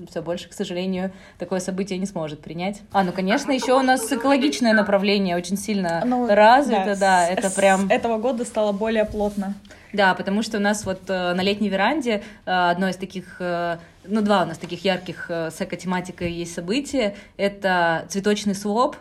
все 0.09 0.21
больше, 0.21 0.49
к 0.49 0.53
сожалению, 0.53 1.11
такое 1.37 1.59
событие 1.59 1.97
не 1.97 2.05
сможет 2.05 2.41
принять. 2.41 2.81
А, 2.91 3.03
ну, 3.03 3.11
конечно, 3.11 3.51
еще 3.51 3.73
у 3.73 3.81
нас 3.81 4.11
экологичное 4.11 4.73
направление 4.73 5.35
очень 5.37 5.57
сильно 5.57 6.03
ну, 6.05 6.27
развито, 6.27 6.95
да, 6.95 6.95
да 6.95 7.27
это 7.27 7.49
прям... 7.49 7.87
С 7.87 7.91
этого 7.91 8.17
года 8.17 8.43
стало 8.45 8.71
более 8.71 9.05
плотно. 9.05 9.53
Да, 9.93 10.13
потому 10.13 10.41
что 10.41 10.57
у 10.57 10.61
нас 10.61 10.85
вот 10.85 11.03
э, 11.07 11.33
на 11.33 11.41
летней 11.41 11.69
веранде 11.69 12.21
э, 12.45 12.51
одно 12.51 12.89
из 12.89 12.97
таких, 12.97 13.37
э, 13.39 13.77
ну, 14.03 14.21
два 14.21 14.43
у 14.43 14.45
нас 14.45 14.57
таких 14.57 14.83
ярких 14.83 15.29
с 15.29 15.55
эко-тематикой 15.61 16.33
есть 16.33 16.53
события. 16.53 17.15
Это 17.37 18.05
цветочный 18.09 18.55
своп, 18.55 18.97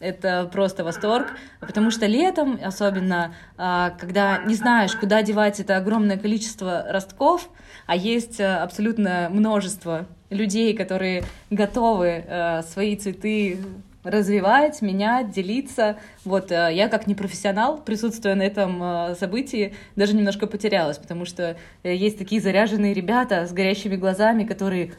это 0.00 0.48
просто 0.50 0.84
восторг, 0.84 1.32
потому 1.60 1.90
что 1.90 2.06
летом, 2.06 2.58
особенно, 2.64 3.34
когда 3.56 4.38
не 4.46 4.54
знаешь, 4.54 4.94
куда 4.94 5.22
девать 5.22 5.58
это 5.58 5.76
огромное 5.76 6.16
количество 6.16 6.86
ростков, 6.88 7.50
а 7.86 7.96
есть 7.96 8.40
абсолютно 8.40 9.28
множество 9.28 10.06
людей, 10.30 10.76
которые 10.76 11.24
готовы 11.50 12.24
э, 12.26 12.62
свои 12.62 12.96
цветы 12.96 13.58
развивать, 14.04 14.80
менять, 14.82 15.30
делиться. 15.30 15.96
Вот 16.24 16.50
э, 16.50 16.70
я 16.72 16.88
как 16.88 17.06
непрофессионал, 17.06 17.78
присутствуя 17.78 18.34
на 18.34 18.42
этом 18.42 18.82
э, 18.82 19.14
событии, 19.16 19.74
даже 19.96 20.14
немножко 20.14 20.46
потерялась, 20.46 20.98
потому 20.98 21.24
что 21.24 21.56
э, 21.82 21.94
есть 21.94 22.18
такие 22.18 22.40
заряженные 22.40 22.94
ребята 22.94 23.46
с 23.46 23.52
горящими 23.52 23.96
глазами, 23.96 24.44
которые 24.44 24.92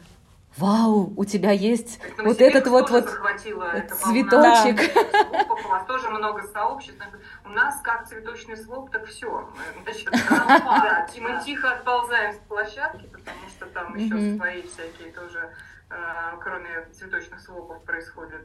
Вау, 0.56 1.12
у 1.16 1.24
тебя 1.24 1.52
есть 1.52 2.00
это 2.02 2.24
вот 2.24 2.40
этот 2.40 2.66
вот 2.66 2.90
вот 2.90 3.08
цветочек. 3.08 4.94
Да. 4.94 5.46
У 5.48 5.68
вас 5.68 5.86
тоже 5.86 6.10
много 6.10 6.42
сообществ. 6.42 7.00
У 7.44 7.48
нас 7.50 7.80
как 7.82 8.08
цветочный 8.08 8.56
слоп, 8.56 8.90
так 8.90 9.06
все. 9.06 9.48
Мы 11.20 11.40
тихо 11.44 11.70
отползаем 11.70 12.32
с 12.32 12.38
площадки, 12.48 13.06
потому 13.06 13.48
что 13.48 13.66
там 13.66 13.94
еще 13.94 14.36
свои 14.36 14.62
всякие 14.62 15.12
тоже, 15.12 15.52
э, 15.88 15.94
кроме 16.42 16.84
цветочных 16.92 17.40
слопов, 17.40 17.82
происходят 17.84 18.42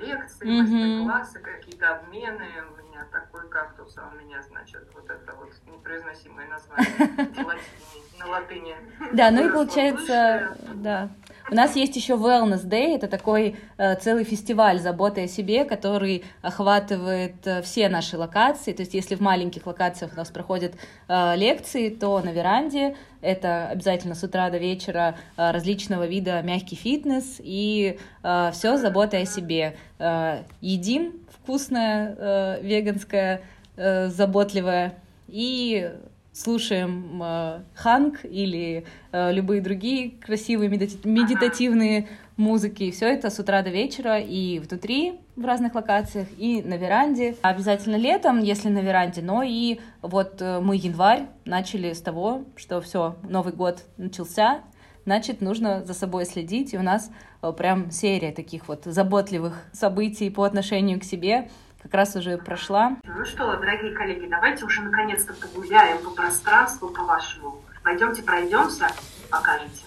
лекции, 0.00 0.46
мастер-классы, 0.46 1.40
какие-то 1.40 1.96
обмены. 1.96 2.46
У 2.72 2.82
меня 2.82 3.06
такой 3.10 3.48
кактус, 3.48 3.96
а 3.96 4.10
у 4.12 4.18
меня, 4.18 4.42
значит, 4.42 4.86
вот 4.94 5.08
это 5.08 5.34
вот 5.34 5.50
непроизносимое 5.66 6.46
название 6.48 7.30
на 8.18 8.26
латыни. 8.26 8.76
Да, 9.12 9.30
ну 9.30 9.48
и 9.48 9.52
получается, 9.52 10.56
да. 10.74 11.08
У 11.50 11.54
нас 11.54 11.76
есть 11.76 11.96
еще 11.96 12.12
Wellness 12.14 12.66
Day, 12.66 12.94
это 12.94 13.08
такой 13.08 13.56
э, 13.78 13.94
целый 13.96 14.24
фестиваль 14.24 14.80
заботы 14.80 15.24
о 15.24 15.28
себе, 15.28 15.64
который 15.64 16.22
охватывает 16.42 17.46
э, 17.46 17.62
все 17.62 17.88
наши 17.88 18.18
локации. 18.18 18.74
То 18.74 18.82
есть, 18.82 18.92
если 18.92 19.14
в 19.14 19.20
маленьких 19.20 19.66
локациях 19.66 20.12
у 20.12 20.16
нас 20.16 20.28
проходят 20.28 20.74
э, 21.08 21.36
лекции, 21.36 21.88
то 21.88 22.20
на 22.20 22.30
веранде 22.30 22.96
это 23.22 23.68
обязательно 23.68 24.14
с 24.14 24.22
утра 24.22 24.50
до 24.50 24.58
вечера 24.58 25.16
э, 25.38 25.50
различного 25.50 26.06
вида 26.06 26.42
мягкий 26.42 26.76
фитнес 26.76 27.36
и 27.38 27.98
э, 28.22 28.50
все 28.52 28.76
забота 28.76 29.16
о 29.16 29.24
себе. 29.24 29.74
Э, 29.98 30.42
едим 30.60 31.14
вкусное, 31.30 32.14
э, 32.18 32.58
веганское, 32.60 33.40
э, 33.76 34.08
заботливое 34.08 34.96
и 35.28 35.90
слушаем 36.38 37.20
э, 37.22 37.60
ханг 37.74 38.24
или 38.24 38.84
э, 39.12 39.32
любые 39.32 39.60
другие 39.60 40.12
красивые 40.12 40.68
медитативные 40.68 41.98
ага. 41.98 42.08
музыки. 42.36 42.90
Все 42.92 43.06
это 43.12 43.28
с 43.30 43.38
утра 43.40 43.62
до 43.62 43.70
вечера 43.70 44.20
и 44.20 44.60
внутри 44.60 45.20
в 45.34 45.44
разных 45.44 45.74
локациях, 45.74 46.28
и 46.36 46.62
на 46.62 46.74
веранде. 46.74 47.36
Обязательно 47.42 47.96
летом, 47.96 48.40
если 48.40 48.68
на 48.68 48.78
веранде, 48.78 49.20
но 49.20 49.42
и 49.42 49.80
вот 50.00 50.40
э, 50.40 50.60
мы 50.60 50.76
январь 50.76 51.26
начали 51.44 51.92
с 51.92 52.00
того, 52.00 52.44
что 52.56 52.80
все, 52.80 53.16
Новый 53.28 53.52
год 53.52 53.82
начался, 53.96 54.60
значит, 55.04 55.40
нужно 55.40 55.84
за 55.84 55.94
собой 55.94 56.24
следить, 56.24 56.72
и 56.72 56.78
у 56.78 56.82
нас 56.82 57.10
э, 57.42 57.52
прям 57.52 57.90
серия 57.90 58.30
таких 58.30 58.68
вот 58.68 58.84
заботливых 58.84 59.54
событий 59.72 60.30
по 60.30 60.44
отношению 60.44 61.00
к 61.00 61.04
себе, 61.04 61.48
как 61.88 61.94
раз 61.94 62.16
уже 62.16 62.36
прошла. 62.36 62.98
Ну 63.02 63.24
что, 63.24 63.56
дорогие 63.56 63.94
коллеги, 63.94 64.26
давайте 64.28 64.64
уже 64.66 64.82
наконец-то 64.82 65.32
погуляем 65.32 66.04
по 66.04 66.10
пространству, 66.10 66.90
по 66.90 67.02
вашему. 67.02 67.62
Пойдемте 67.82 68.22
пройдемся, 68.22 68.88
покажете. 69.30 69.86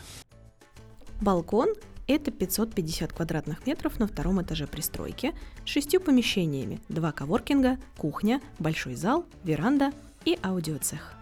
Балкон– 1.22 1.70
это 2.08 2.32
550 2.32 3.14
квадратных 3.14 3.68
метров 3.68 4.00
на 4.00 4.08
втором 4.08 4.42
этаже 4.42 4.66
пристройки 4.66 5.36
с 5.64 5.70
шестью 5.70 6.02
помещениями, 6.02 6.80
два 6.90 7.12
коворкинга, 7.12 7.78
кухня, 7.98 8.42
большой 8.58 8.96
зал, 8.96 9.24
веранда 9.44 9.92
и 10.26 10.40
аудиоцех. 10.44 11.14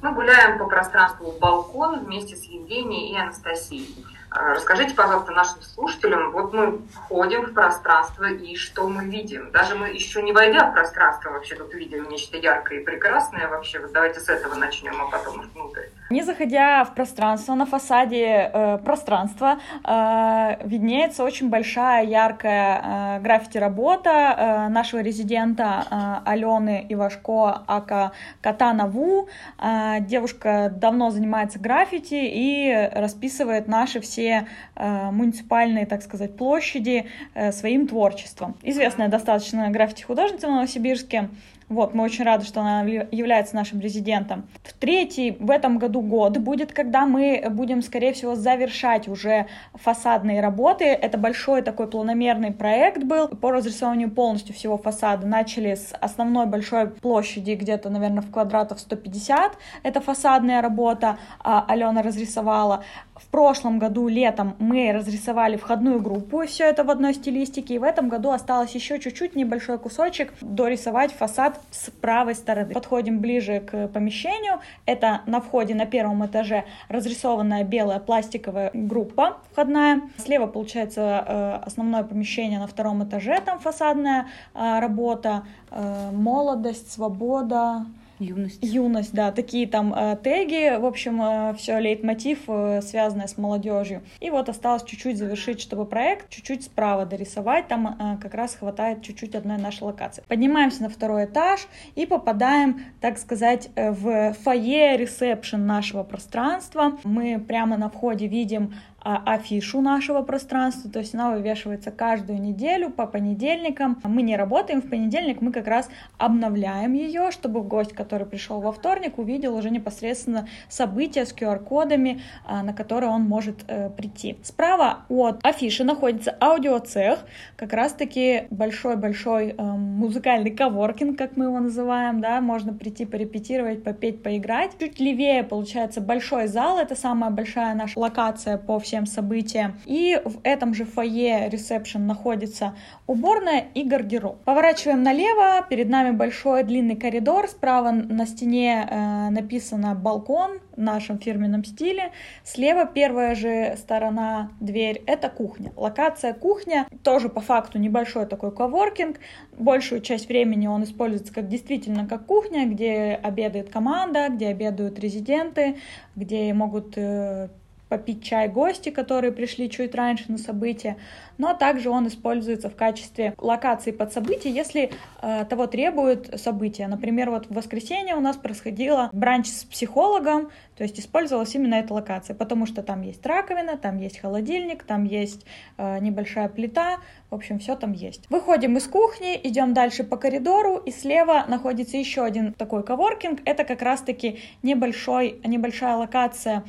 Мы 0.00 0.12
гуляем 0.14 0.58
по 0.58 0.66
пространству 0.66 1.34
балкон 1.40 2.04
вместе 2.04 2.36
с 2.36 2.44
Евгенией 2.44 3.12
и 3.12 3.16
Анастасией. 3.16 4.06
А, 4.38 4.54
расскажите, 4.54 4.94
пожалуйста, 4.94 5.32
нашим 5.32 5.62
слушателям, 5.62 6.30
вот 6.32 6.52
мы 6.52 6.78
входим 6.92 7.46
в 7.46 7.54
пространство, 7.54 8.26
и 8.26 8.54
что 8.54 8.86
мы 8.86 9.04
видим? 9.06 9.50
Даже 9.50 9.74
мы 9.76 9.88
еще 9.88 10.22
не 10.22 10.32
войдя 10.32 10.70
в 10.70 10.74
пространство, 10.74 11.30
вообще 11.30 11.54
тут 11.54 11.72
видим 11.72 12.06
нечто 12.10 12.36
яркое 12.36 12.80
и 12.80 12.84
прекрасное 12.84 13.48
вообще. 13.48 13.78
Вот 13.78 13.92
давайте 13.92 14.20
с 14.20 14.28
этого 14.28 14.54
начнем, 14.54 14.94
а 15.00 15.10
потом 15.10 15.48
внутрь. 15.54 15.84
Не 16.10 16.22
заходя 16.22 16.84
в 16.84 16.94
пространство, 16.94 17.54
на 17.54 17.64
фасаде 17.64 18.50
э, 18.52 18.78
пространства 18.84 19.58
э, 19.82 20.66
виднеется 20.68 21.24
очень 21.24 21.48
большая 21.48 22.04
яркая 22.04 23.16
э, 23.16 23.20
граффити-работа 23.20 24.10
э, 24.10 24.68
нашего 24.68 25.00
резидента 25.00 25.84
э, 25.90 26.30
Алены 26.30 26.86
Ивашко 26.90 27.62
Ака 27.66 28.12
Катанову. 28.42 29.28
Э, 29.58 30.00
девушка 30.00 30.70
давно 30.70 31.10
занимается 31.10 31.58
граффити 31.58 32.20
и 32.20 32.90
расписывает 32.92 33.66
наши 33.66 34.00
все 34.00 34.25
все 34.26 34.48
э, 34.74 35.10
муниципальные, 35.12 35.86
так 35.86 36.02
сказать, 36.02 36.36
площади 36.36 37.06
э, 37.34 37.52
своим 37.52 37.86
творчеством. 37.86 38.56
Известная 38.62 39.08
достаточно 39.08 39.70
граффити-художница 39.70 40.48
в 40.48 40.50
Новосибирске, 40.50 41.28
вот, 41.68 41.94
мы 41.94 42.04
очень 42.04 42.24
рады, 42.24 42.44
что 42.44 42.60
она 42.60 42.82
является 42.82 43.56
нашим 43.56 43.80
резидентом. 43.80 44.46
В 44.62 44.72
третий 44.72 45.36
в 45.40 45.50
этом 45.50 45.78
году 45.78 46.00
год 46.00 46.38
будет, 46.38 46.72
когда 46.72 47.06
мы 47.06 47.44
будем, 47.50 47.82
скорее 47.82 48.12
всего, 48.12 48.36
завершать 48.36 49.08
уже 49.08 49.46
фасадные 49.74 50.40
работы. 50.40 50.84
Это 50.84 51.18
большой 51.18 51.62
такой 51.62 51.88
планомерный 51.88 52.52
проект 52.52 53.02
был 53.02 53.28
по 53.28 53.50
разрисованию 53.50 54.12
полностью 54.12 54.54
всего 54.54 54.78
фасада. 54.78 55.26
Начали 55.26 55.74
с 55.74 55.92
основной 56.00 56.46
большой 56.46 56.86
площади, 56.88 57.52
где-то, 57.52 57.90
наверное, 57.90 58.22
в 58.22 58.30
квадратов 58.30 58.78
150. 58.78 59.58
Это 59.82 60.00
фасадная 60.00 60.62
работа, 60.62 61.18
а 61.42 61.64
Алена 61.66 62.02
разрисовала. 62.02 62.84
В 63.16 63.26
прошлом 63.28 63.78
году 63.78 64.08
летом 64.08 64.56
мы 64.58 64.92
разрисовали 64.92 65.56
входную 65.56 66.00
группу, 66.00 66.42
и 66.42 66.46
все 66.46 66.64
это 66.64 66.84
в 66.84 66.90
одной 66.90 67.14
стилистике. 67.14 67.74
И 67.74 67.78
в 67.78 67.82
этом 67.82 68.08
году 68.08 68.30
осталось 68.30 68.74
еще 68.74 68.98
чуть-чуть 68.98 69.34
небольшой 69.34 69.78
кусочек 69.78 70.34
дорисовать 70.42 71.12
фасад 71.12 71.58
с 71.70 71.90
правой 71.90 72.34
стороны. 72.34 72.74
Подходим 72.74 73.20
ближе 73.20 73.60
к 73.60 73.88
помещению. 73.88 74.60
Это 74.84 75.22
на 75.26 75.40
входе 75.40 75.74
на 75.74 75.86
первом 75.86 76.26
этаже 76.26 76.64
разрисованная 76.88 77.64
белая 77.64 78.00
пластиковая 78.00 78.70
группа 78.74 79.38
входная. 79.52 80.02
Слева 80.18 80.46
получается 80.46 81.24
э, 81.26 81.66
основное 81.66 82.02
помещение 82.02 82.58
на 82.58 82.66
втором 82.66 83.02
этаже, 83.04 83.40
там 83.40 83.58
фасадная 83.58 84.26
э, 84.54 84.78
работа, 84.80 85.44
э, 85.70 86.10
молодость, 86.12 86.92
свобода, 86.92 87.86
Юность. 88.18 88.58
Юность, 88.62 89.12
да, 89.12 89.30
такие 89.30 89.66
там 89.66 89.94
э, 89.94 90.16
теги, 90.22 90.78
в 90.78 90.84
общем, 90.84 91.20
э, 91.22 91.54
все 91.58 91.78
лейтмотив, 91.78 92.40
э, 92.48 92.80
связанное 92.82 93.26
с 93.26 93.36
молодежью. 93.36 94.02
И 94.20 94.30
вот 94.30 94.48
осталось 94.48 94.84
чуть-чуть 94.84 95.18
завершить, 95.18 95.60
чтобы 95.60 95.84
проект 95.84 96.30
чуть-чуть 96.30 96.64
справа 96.64 97.04
дорисовать, 97.04 97.68
там 97.68 97.96
э, 97.98 98.22
как 98.22 98.34
раз 98.34 98.54
хватает 98.54 99.02
чуть-чуть 99.02 99.34
одной 99.34 99.58
нашей 99.58 99.84
локации. 99.84 100.24
Поднимаемся 100.28 100.82
на 100.82 100.88
второй 100.88 101.26
этаж 101.26 101.66
и 101.94 102.06
попадаем, 102.06 102.80
так 103.00 103.18
сказать, 103.18 103.68
э, 103.74 103.90
в 103.90 104.32
фойе, 104.34 104.96
ресепшн 104.96 105.66
нашего 105.66 106.02
пространства. 106.02 106.98
Мы 107.04 107.38
прямо 107.38 107.76
на 107.76 107.90
входе 107.90 108.26
видим 108.26 108.74
афишу 109.14 109.80
нашего 109.80 110.22
пространства, 110.22 110.90
то 110.90 110.98
есть 110.98 111.14
она 111.14 111.30
вывешивается 111.30 111.92
каждую 111.92 112.40
неделю 112.40 112.90
по 112.90 113.06
понедельникам. 113.06 114.00
Мы 114.02 114.22
не 114.22 114.36
работаем 114.36 114.82
в 114.82 114.90
понедельник, 114.90 115.40
мы 115.40 115.52
как 115.52 115.68
раз 115.68 115.88
обновляем 116.18 116.92
ее, 116.92 117.30
чтобы 117.30 117.62
гость, 117.62 117.92
который 117.92 118.26
пришел 118.26 118.60
во 118.60 118.72
вторник, 118.72 119.18
увидел 119.18 119.54
уже 119.54 119.70
непосредственно 119.70 120.48
события 120.68 121.24
с 121.24 121.32
QR-кодами, 121.32 122.20
а, 122.44 122.64
на 122.64 122.72
которые 122.72 123.10
он 123.10 123.22
может 123.22 123.64
э, 123.68 123.90
прийти. 123.90 124.38
Справа 124.42 125.04
от 125.08 125.38
афиши 125.44 125.84
находится 125.84 126.36
аудиоцех, 126.40 127.20
как 127.56 127.72
раз-таки 127.72 128.48
большой-большой 128.50 129.54
э, 129.56 129.62
музыкальный 129.62 130.50
коворкинг, 130.50 131.16
как 131.16 131.36
мы 131.36 131.44
его 131.44 131.60
называем, 131.60 132.20
да, 132.20 132.40
можно 132.40 132.72
прийти 132.72 133.04
порепетировать, 133.04 133.84
попеть, 133.84 134.22
поиграть. 134.22 134.72
Чуть 134.80 134.98
левее 134.98 135.44
получается 135.44 136.00
большой 136.00 136.48
зал, 136.48 136.78
это 136.78 136.96
самая 136.96 137.30
большая 137.30 137.74
наша 137.74 137.98
локация 137.98 138.58
по 138.58 138.80
всем 138.80 138.95
событиям. 139.04 139.78
И 139.84 140.18
в 140.24 140.38
этом 140.42 140.72
же 140.72 140.86
фойе 140.86 141.50
ресепшн 141.50 142.06
находится 142.06 142.74
уборная 143.06 143.66
и 143.74 143.84
гардероб. 143.84 144.42
Поворачиваем 144.44 145.02
налево, 145.02 145.66
перед 145.68 145.90
нами 145.90 146.12
большой 146.12 146.62
длинный 146.62 146.96
коридор, 146.96 147.48
справа 147.48 147.90
на 147.90 148.26
стене 148.26 148.88
э, 148.88 149.30
написано 149.30 149.94
балкон 149.94 150.60
в 150.76 150.80
нашем 150.80 151.18
фирменном 151.18 151.64
стиле, 151.64 152.12
слева 152.44 152.86
первая 152.86 153.34
же 153.34 153.74
сторона 153.76 154.50
дверь 154.60 155.02
это 155.06 155.28
кухня. 155.28 155.72
Локация 155.76 156.32
кухня 156.34 156.86
тоже 157.02 157.28
по 157.28 157.40
факту 157.40 157.78
небольшой 157.78 158.26
такой 158.26 158.54
коворкинг, 158.54 159.18
большую 159.58 160.00
часть 160.00 160.28
времени 160.28 160.66
он 160.66 160.84
используется 160.84 161.32
как 161.32 161.48
действительно 161.48 162.06
как 162.06 162.26
кухня, 162.26 162.66
где 162.66 163.18
обедает 163.22 163.70
команда, 163.70 164.28
где 164.28 164.48
обедают 164.48 164.98
резиденты, 164.98 165.76
где 166.14 166.52
могут 166.52 166.94
э, 166.96 167.48
попить 167.88 168.24
чай 168.24 168.48
гости, 168.48 168.90
которые 168.90 169.32
пришли 169.32 169.70
чуть 169.70 169.94
раньше 169.94 170.24
на 170.28 170.38
событие, 170.38 170.96
но 171.38 171.54
также 171.54 171.90
он 171.90 172.08
используется 172.08 172.68
в 172.68 172.76
качестве 172.76 173.34
локации 173.38 173.92
под 173.92 174.12
событие, 174.12 174.52
если 174.52 174.90
э, 175.22 175.44
того 175.44 175.66
требует 175.66 176.40
события. 176.40 176.88
Например, 176.88 177.30
вот 177.30 177.46
в 177.46 177.54
воскресенье 177.54 178.16
у 178.16 178.20
нас 178.20 178.36
происходило 178.36 179.10
бранч 179.12 179.48
с 179.48 179.64
психологом, 179.64 180.50
то 180.76 180.82
есть 180.82 180.98
использовалась 180.98 181.54
именно 181.54 181.74
эта 181.74 181.94
локация, 181.94 182.34
потому 182.34 182.66
что 182.66 182.82
там 182.82 183.02
есть 183.02 183.24
раковина, 183.24 183.76
там 183.76 183.98
есть 183.98 184.18
холодильник, 184.18 184.82
там 184.82 185.04
есть 185.04 185.46
э, 185.78 185.98
небольшая 186.00 186.48
плита, 186.48 186.98
в 187.30 187.34
общем, 187.34 187.58
все 187.58 187.76
там 187.76 187.92
есть. 187.92 188.28
Выходим 188.30 188.76
из 188.76 188.86
кухни, 188.86 189.38
идем 189.42 189.74
дальше 189.74 190.04
по 190.04 190.16
коридору, 190.16 190.76
и 190.78 190.90
слева 190.90 191.44
находится 191.48 191.96
еще 191.96 192.24
один 192.24 192.52
такой 192.52 192.82
коворкинг. 192.82 193.40
Это 193.44 193.64
как 193.64 193.82
раз-таки 193.82 194.40
небольшой, 194.62 195.40
небольшая 195.44 195.96
локация 195.96 196.64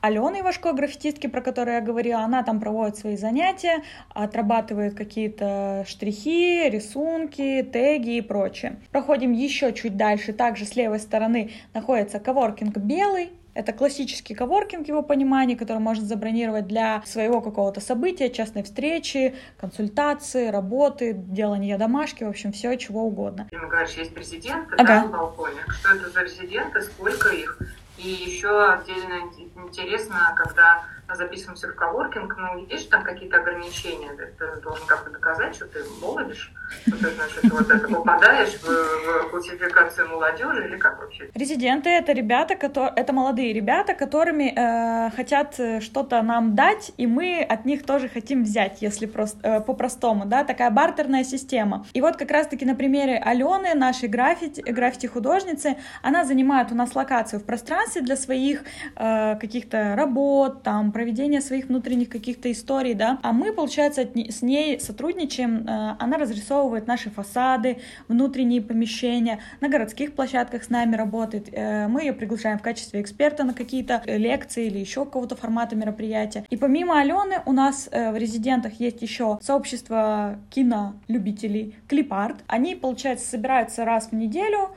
Алены 0.00 0.40
Ивашко, 0.40 0.72
граффитистки, 0.72 1.26
про 1.26 1.40
которую 1.40 1.76
я 1.76 1.80
говорила, 1.80 2.20
она 2.20 2.42
там 2.42 2.60
проводит 2.60 2.96
свои 2.96 3.16
занятия, 3.16 3.82
отрабатывает 4.10 4.94
какие-то 4.94 5.84
штрихи, 5.86 6.68
рисунки, 6.68 7.68
теги 7.72 8.16
и 8.16 8.20
прочее. 8.20 8.76
Проходим 8.90 9.32
еще 9.32 9.72
чуть 9.72 9.96
дальше, 9.96 10.32
также 10.32 10.64
с 10.64 10.76
левой 10.76 11.00
стороны 11.00 11.50
находится 11.74 12.18
коворкинг 12.18 12.76
белый, 12.78 13.30
это 13.56 13.72
классический 13.72 14.34
коворкинг, 14.34 14.86
его 14.86 15.02
понимание, 15.02 15.56
который 15.56 15.78
можно 15.78 16.04
забронировать 16.04 16.66
для 16.66 17.02
своего 17.06 17.40
какого-то 17.40 17.80
события, 17.80 18.28
частной 18.28 18.62
встречи, 18.62 19.34
консультации, 19.56 20.48
работы, 20.48 21.14
делания 21.14 21.78
домашки, 21.78 22.22
в 22.24 22.28
общем, 22.28 22.52
все, 22.52 22.76
чего 22.76 23.04
угодно. 23.04 23.48
Ты 23.50 23.56
говоришь, 23.56 23.94
есть 23.94 24.14
президенты 24.14 24.74
ага. 24.74 24.84
да, 24.84 25.02
на 25.04 25.08
балконе. 25.08 25.60
Что 25.68 25.94
это 25.94 26.10
за 26.10 26.22
резиденты, 26.24 26.82
сколько 26.82 27.30
их? 27.30 27.58
И 27.98 28.08
еще 28.08 28.72
отдельно 28.72 29.30
интересно, 29.56 30.34
когда 30.36 30.84
записываемся 31.14 31.68
в 31.68 31.74
коворкинг, 31.74 32.36
ну, 32.36 32.66
есть 32.66 32.90
там 32.90 33.04
какие-то 33.04 33.38
ограничения? 33.38 34.10
Ты 34.38 34.60
должен 34.60 34.86
как-то 34.86 35.10
доказать, 35.10 35.54
что 35.54 35.66
ты 35.66 35.80
молодишь, 36.00 36.52
что 36.86 36.96
ты, 36.96 37.10
значит, 37.10 37.44
вот 37.44 37.70
это 37.70 37.88
попадаешь 37.88 38.54
в, 38.60 38.66
в 38.66 39.30
классификацию 39.30 40.08
молодежи 40.08 40.66
или 40.66 40.76
как 40.76 40.98
вообще? 41.00 41.30
Резиденты— 41.34 41.90
это 41.90 42.12
ребята, 42.12 42.56
которые, 42.56 42.92
это 42.96 43.12
молодые 43.12 43.52
ребята, 43.52 43.94
которыми 43.94 44.52
э, 44.54 45.10
хотят 45.10 45.54
что-то 45.80 46.22
нам 46.22 46.54
дать, 46.54 46.92
и 46.96 47.06
мы 47.06 47.40
от 47.40 47.64
них 47.64 47.84
тоже 47.84 48.08
хотим 48.08 48.42
взять, 48.42 48.82
если 48.82 49.06
просто 49.06 49.38
э, 49.42 49.60
по-простому, 49.60 50.26
да, 50.26 50.44
такая 50.44 50.70
бартерная 50.70 51.24
система. 51.24 51.86
И 51.92 52.00
вот 52.00 52.16
как 52.16 52.30
раз-таки 52.30 52.64
на 52.64 52.74
примере 52.74 53.18
Алены, 53.18 53.74
нашей 53.74 54.08
граффити, 54.08 54.60
граффити-художницы, 54.60 55.76
она 56.02 56.24
занимает 56.24 56.72
у 56.72 56.74
нас 56.74 56.94
локацию 56.94 57.40
в 57.40 57.44
пространстве 57.44 58.02
для 58.02 58.16
своих 58.16 58.62
э, 58.96 59.36
каких-то 59.40 59.94
работ, 59.96 60.62
там, 60.62 60.92
проведения 60.96 61.42
своих 61.42 61.66
внутренних 61.66 62.08
каких-то 62.08 62.50
историй, 62.50 62.94
да, 62.94 63.18
а 63.22 63.34
мы, 63.34 63.52
получается, 63.52 64.08
с 64.30 64.40
ней 64.40 64.80
сотрудничаем, 64.80 65.66
э, 65.68 65.96
она 65.98 66.16
разрисовывает 66.16 66.86
наши 66.86 67.10
фасады, 67.10 67.80
внутренние 68.08 68.62
помещения, 68.62 69.40
на 69.60 69.68
городских 69.68 70.14
площадках 70.14 70.64
с 70.64 70.70
нами 70.70 70.96
работает, 70.96 71.50
э, 71.52 71.86
мы 71.86 72.00
ее 72.00 72.14
приглашаем 72.14 72.58
в 72.58 72.62
качестве 72.62 73.02
эксперта 73.02 73.44
на 73.44 73.52
какие-то 73.52 74.00
лекции 74.06 74.68
или 74.68 74.78
еще 74.78 75.04
какого-то 75.04 75.36
формата 75.36 75.76
мероприятия. 75.76 76.46
И 76.48 76.56
помимо 76.56 76.98
Алены 76.98 77.42
у 77.44 77.52
нас 77.52 77.90
э, 77.92 78.10
в 78.10 78.16
резидентах 78.16 78.80
есть 78.80 79.02
еще 79.02 79.38
сообщество 79.42 80.38
кинолюбителей 80.48 81.76
Клипарт. 81.88 82.36
Они, 82.46 82.74
получается, 82.74 83.28
собираются 83.28 83.84
раз 83.84 84.08
в 84.08 84.14
неделю 84.14 84.70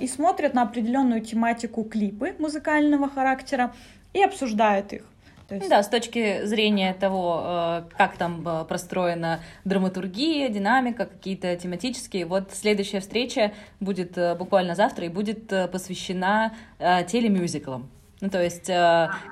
и 0.00 0.06
смотрят 0.08 0.54
на 0.54 0.62
определенную 0.62 1.20
тематику 1.20 1.84
клипы 1.84 2.34
музыкального 2.38 3.08
характера 3.08 3.72
и 4.12 4.22
обсуждают 4.22 4.92
их. 4.92 5.11
То 5.52 5.56
есть... 5.56 5.68
Да, 5.68 5.82
с 5.82 5.88
точки 5.88 6.46
зрения 6.46 6.94
того, 6.94 7.42
э, 7.44 7.82
как 7.98 8.16
там 8.16 8.42
э, 8.46 8.64
простроена 8.64 9.40
драматургия, 9.66 10.48
динамика, 10.48 11.04
какие-то 11.04 11.54
тематические. 11.56 12.24
Вот 12.24 12.52
следующая 12.54 13.00
встреча 13.00 13.52
будет 13.78 14.16
э, 14.16 14.34
буквально 14.34 14.74
завтра 14.74 15.04
и 15.04 15.08
будет 15.10 15.48
посвящена 15.70 16.54
телемюзиклам. 16.78 17.90
Ну, 18.22 18.30
то 18.30 18.42
есть, 18.42 18.70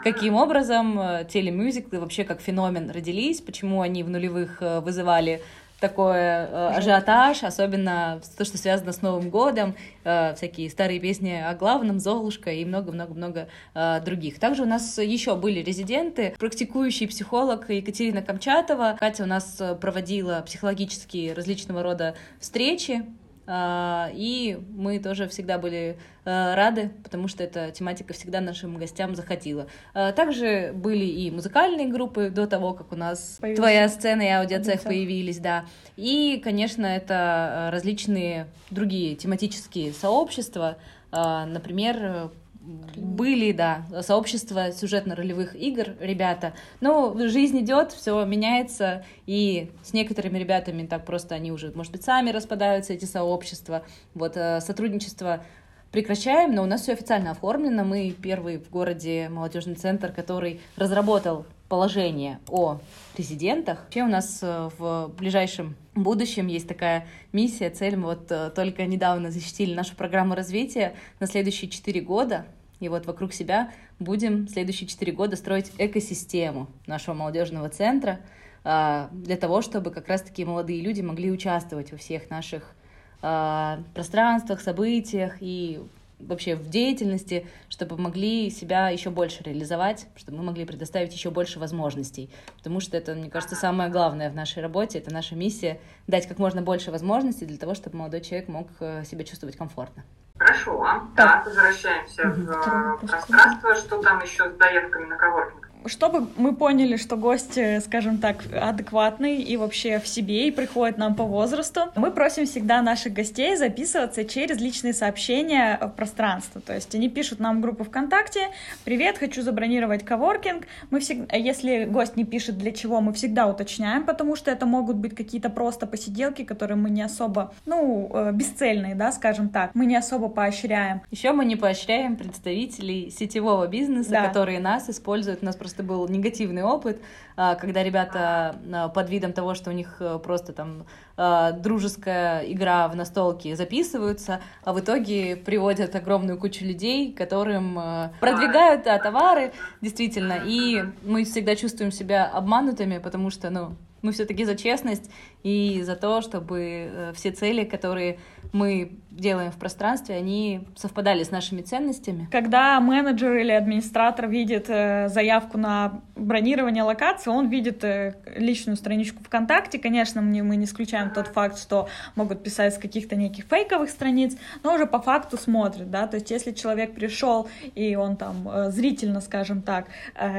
каким 0.03 0.35
образом 0.35 1.01
телемюзиклы 1.29 2.01
вообще 2.01 2.25
как 2.25 2.41
феномен 2.41 2.91
родились, 2.91 3.41
почему 3.41 3.83
они 3.83 4.03
в 4.03 4.11
нулевых 4.11 4.61
вызывали 4.61 5.41
такой 5.81 6.17
э, 6.17 6.69
ажиотаж, 6.77 7.43
особенно 7.43 8.21
то, 8.37 8.45
что 8.45 8.59
связано 8.59 8.93
с 8.93 9.03
Новым 9.03 9.31
годом, 9.31 9.75
э, 10.05 10.35
всякие 10.35 10.71
старые 10.71 11.01
песни 11.01 11.33
о 11.33 11.55
главном, 11.55 11.99
Золушка 11.99 12.53
и 12.53 12.65
много-много-много 12.65 13.49
э, 13.75 14.01
других. 14.05 14.39
Также 14.39 14.63
у 14.63 14.67
нас 14.67 14.99
еще 14.99 15.35
были 15.37 15.61
резиденты, 15.61 16.35
практикующий 16.39 17.09
психолог 17.09 17.71
Екатерина 17.71 18.23
Камчатова. 18.23 18.97
Катя 18.99 19.25
у 19.25 19.27
нас 19.27 19.61
проводила 19.81 20.43
психологические 20.47 21.33
различного 21.33 21.83
рода 21.83 22.15
встречи, 22.39 23.05
и 23.47 24.59
мы 24.71 24.99
тоже 24.99 25.27
всегда 25.29 25.59
были 25.59 25.97
а, 26.25 26.55
рады, 26.55 26.91
потому 27.03 27.29
что 27.29 27.43
эта 27.43 27.71
тематика 27.71 28.13
всегда 28.13 28.41
нашим 28.41 28.77
гостям 28.77 29.15
заходила. 29.15 29.67
А, 29.95 30.13
также 30.13 30.73
были 30.75 31.05
и 31.05 31.31
музыкальные 31.31 31.89
группы 31.89 32.31
до 32.31 32.47
того, 32.47 32.75
как 32.75 32.93
у 32.93 32.97
нас 32.97 33.39
Появился. 33.41 33.63
твоя 33.63 33.89
сцена 33.89 34.23
и 34.23 34.29
аудиоцех 34.29 34.83
появились, 34.83 35.39
да. 35.39 35.65
И, 35.97 36.41
конечно, 36.43 36.87
это 36.87 37.71
различные 37.73 38.47
другие 38.71 39.17
тематические 39.17 39.93
сообщества, 39.93 40.77
например, 41.11 42.31
были, 42.61 43.53
да, 43.53 43.87
сообщества 44.03 44.73
сюжетно-ролевых 44.73 45.55
игр, 45.55 45.97
ребята. 46.01 46.53
Но 46.81 47.15
жизнь 47.29 47.61
идет, 47.61 47.93
все 47.93 48.25
меняется, 48.25 49.05
и 49.27 49.71
с 49.83 49.93
некоторыми 49.93 50.39
ребятами 50.39 50.87
так 50.87 51.05
просто 51.05 51.35
они 51.35 51.53
уже, 51.53 51.73
может 51.75 51.93
быть, 51.93 52.05
сами 52.05 52.31
распадаются, 52.31 52.93
эти 52.93 53.07
сообщества. 53.07 53.85
Вот 54.15 54.37
э, 54.37 54.61
сотрудничество 54.61 55.43
прекращаем, 55.91 56.55
но 56.55 56.63
у 56.63 56.67
нас 56.67 56.83
все 56.83 56.93
официально 56.93 57.31
оформлено. 57.33 57.85
Мы 57.85 58.11
первый 58.11 58.59
в 58.59 58.71
городе 58.71 59.29
молодежный 59.29 59.75
центр, 59.75 60.13
который 60.13 60.61
разработал 60.77 61.47
положение 61.71 62.41
о 62.49 62.81
резидентах. 63.17 63.85
Вообще 63.85 64.03
у 64.03 64.09
нас 64.09 64.41
э, 64.43 64.69
в 64.77 65.13
ближайшем 65.17 65.77
будущем 65.95 66.49
есть 66.49 66.67
такая 66.67 67.07
миссия, 67.33 67.71
цель. 67.71 67.97
Мы 67.97 68.07
вот 68.07 68.31
э, 68.31 68.51
только 68.51 68.85
недавно 68.87 69.31
защитили 69.31 69.73
нашу 69.73 69.95
программу 69.95 70.35
развития 70.35 70.95
на 71.21 71.29
следующие 71.29 71.71
четыре 71.71 72.01
года. 72.01 72.45
И 72.81 72.89
вот 72.89 73.07
вокруг 73.07 73.33
себя 73.33 73.73
будем 74.01 74.49
следующие 74.49 74.89
четыре 74.89 75.13
года 75.13 75.37
строить 75.37 75.71
экосистему 75.79 76.67
нашего 76.89 77.15
молодежного 77.15 77.69
центра 77.69 78.19
а, 78.65 79.09
для 79.13 79.37
того, 79.37 79.63
чтобы 79.63 79.91
как 79.91 80.09
раз-таки 80.09 80.45
молодые 80.45 80.81
люди 80.81 81.03
могли 81.03 81.31
участвовать 81.31 81.93
во 81.93 81.99
всех 81.99 82.31
наших 82.31 82.75
пространствах, 83.21 84.63
событиях 84.63 85.37
и 85.41 85.83
вообще 86.27 86.55
в 86.55 86.69
деятельности, 86.69 87.47
чтобы 87.69 87.97
могли 87.97 88.51
себя 88.51 88.89
еще 88.91 89.11
больше 89.11 89.43
реализовать, 89.43 90.07
чтобы 90.17 90.39
мы 90.39 90.45
могли 90.45 90.65
предоставить 90.65 91.13
еще 91.13 91.31
больше 91.31 91.59
возможностей. 91.59 92.31
Потому 92.57 92.81
что 92.81 92.97
это, 92.97 93.15
мне 93.15 93.31
кажется, 93.31 93.57
самое 93.57 93.91
главное 93.91 94.31
в 94.31 94.35
нашей 94.35 94.63
работе, 94.63 94.99
это 94.99 95.13
наша 95.13 95.35
миссия 95.35 95.81
дать 96.07 96.27
как 96.27 96.39
можно 96.39 96.63
больше 96.63 96.91
возможностей 96.91 97.47
для 97.47 97.59
того, 97.59 97.75
чтобы 97.75 97.97
молодой 97.97 98.21
человек 98.21 98.49
мог 98.49 98.69
э, 98.81 99.05
себя 99.05 99.25
чувствовать 99.25 99.57
комфортно. 99.57 100.05
Хорошо, 100.39 101.03
так, 101.17 101.45
возвращаемся 101.45 102.29
в 102.29 103.07
пространство. 103.07 103.75
Что 103.75 104.03
там 104.03 104.23
еще 104.23 104.51
с 104.51 104.57
заявками 104.57 105.05
на 105.05 105.17
коворкинг? 105.17 105.70
Чтобы 105.87 106.29
мы 106.37 106.55
поняли, 106.55 106.97
что 106.97 107.17
гость, 107.17 107.59
скажем 107.85 108.19
так, 108.19 108.45
адекватный 108.53 109.43
и 109.43 109.57
вообще 109.57 109.99
в 109.99 110.07
себе 110.07 110.49
и 110.49 110.51
приходит 110.51 110.99
нам 110.99 111.15
по 111.15 111.25
возрасту, 111.25 111.83
мы 111.97 112.11
просим 112.11 112.47
всегда 112.47 112.83
наших 112.83 113.13
гостей 113.13 113.57
записываться 113.57 114.25
через 114.25 114.61
личные 114.61 114.93
сообщения 114.93 115.79
в 115.81 115.89
пространство. 115.91 116.61
То 116.61 116.75
есть 116.75 116.95
они 116.95 117.09
пишут 117.09 117.41
нам 117.41 117.59
в 117.59 117.61
группу 117.61 117.85
ВКонтакте 117.85 118.49
«Привет, 118.85 119.19
хочу 119.19 119.43
забронировать 119.43 120.05
коворкинг». 120.05 120.67
Мы 120.91 121.01
всегда, 121.01 121.37
если 121.37 121.85
гость 121.85 122.17
не 122.17 122.25
пишет 122.25 122.59
для 122.59 122.73
чего, 122.73 123.01
мы 123.01 123.13
всегда 123.13 123.47
уточняем, 123.47 124.05
потому 124.05 124.37
что 124.37 124.51
это 124.51 124.67
могут 124.67 124.97
быть 124.97 125.15
какие-то 125.15 125.51
просто 125.51 125.87
посиделки, 125.87 126.45
которые 126.45 126.77
мы 126.77 126.91
не 126.91 127.03
особо, 127.03 127.53
ну, 127.67 128.11
э, 128.13 128.33
бесцельные, 128.33 128.95
да, 128.95 129.13
скажем 129.13 129.49
так, 129.49 129.71
мы 129.75 129.87
не 129.87 129.97
особо 129.97 130.29
поощряем. 130.29 131.03
Еще 131.11 131.33
мы 131.33 131.45
не 131.45 131.57
поощряем 131.57 132.17
представителей 132.17 133.11
сетевого 133.11 133.67
бизнеса, 133.67 134.11
да. 134.11 134.27
которые 134.27 134.61
нас 134.61 134.89
используют. 134.89 135.43
У 135.43 135.47
нас 135.47 135.57
просто 135.57 135.70
был 135.79 136.09
негативный 136.09 136.63
опыт, 136.63 137.01
а, 137.37 137.55
когда 137.55 137.83
ребята 137.83 138.57
а, 138.73 138.89
под 138.89 139.11
видом 139.11 139.33
того, 139.33 139.55
что 139.55 139.71
у 139.71 139.73
них 139.73 139.97
э, 140.01 140.19
просто 140.23 140.53
там 140.53 140.85
а, 141.17 141.53
дружеская 141.53 142.43
игра 142.45 142.89
в 142.89 142.97
настолке 142.97 143.57
записываются, 143.57 144.41
а 144.65 144.73
в 144.73 144.81
итоге 144.81 145.37
приводят 145.37 145.95
огромную 145.95 146.39
кучу 146.39 146.65
людей, 146.65 147.13
которым 147.13 147.79
э, 147.79 148.11
продвигают 148.21 148.85
да, 148.85 148.99
товары, 148.99 149.53
действительно, 149.81 150.41
и 150.45 150.85
мы 151.03 151.25
всегда 151.25 151.57
чувствуем 151.57 151.93
себя 151.93 152.27
обманутыми, 152.27 152.99
потому 152.99 153.31
что, 153.31 153.51
ну, 153.51 153.77
мы 154.03 154.13
все-таки 154.13 154.45
за 154.45 154.55
честность 154.55 155.11
и 155.43 155.83
за 155.83 155.97
то, 155.97 156.23
чтобы 156.23 156.61
э, 156.61 157.13
все 157.15 157.33
цели, 157.33 157.65
которые 157.65 158.19
мы 158.53 158.99
делаем 159.21 159.53
в 159.53 159.57
пространстве, 159.57 160.17
они 160.17 160.63
совпадали 160.77 161.23
с 161.23 161.31
нашими 161.31 161.63
ценностями. 161.63 162.29
Когда 162.33 162.81
менеджер 162.81 163.37
или 163.37 163.53
администратор 163.53 164.27
видит 164.29 164.67
э, 164.69 165.09
заявку 165.09 165.59
на 165.59 166.01
бронирование 166.17 166.83
локации, 166.83 167.31
он 167.31 167.49
видит 167.49 167.85
э, 167.85 168.15
личную 168.35 168.77
страничку 168.77 169.23
ВКонтакте. 169.23 169.79
Конечно, 169.79 170.23
мы, 170.23 170.57
не 170.57 170.65
исключаем 170.65 171.11
тот 171.11 171.29
факт, 171.29 171.59
что 171.59 171.89
могут 172.17 172.43
писать 172.43 172.75
с 172.75 172.79
каких-то 172.79 173.15
неких 173.15 173.45
фейковых 173.45 173.91
страниц, 173.91 174.37
но 174.63 174.75
уже 174.75 174.87
по 174.87 175.01
факту 175.01 175.37
смотрит, 175.37 175.91
да, 175.91 176.07
то 176.07 176.17
есть 176.17 176.31
если 176.31 176.53
человек 176.53 176.95
пришел 176.95 177.49
и 177.75 177.95
он 177.97 178.17
там 178.17 178.49
э, 178.49 178.71
зрительно, 178.71 179.21
скажем 179.21 179.63
так, 179.63 179.87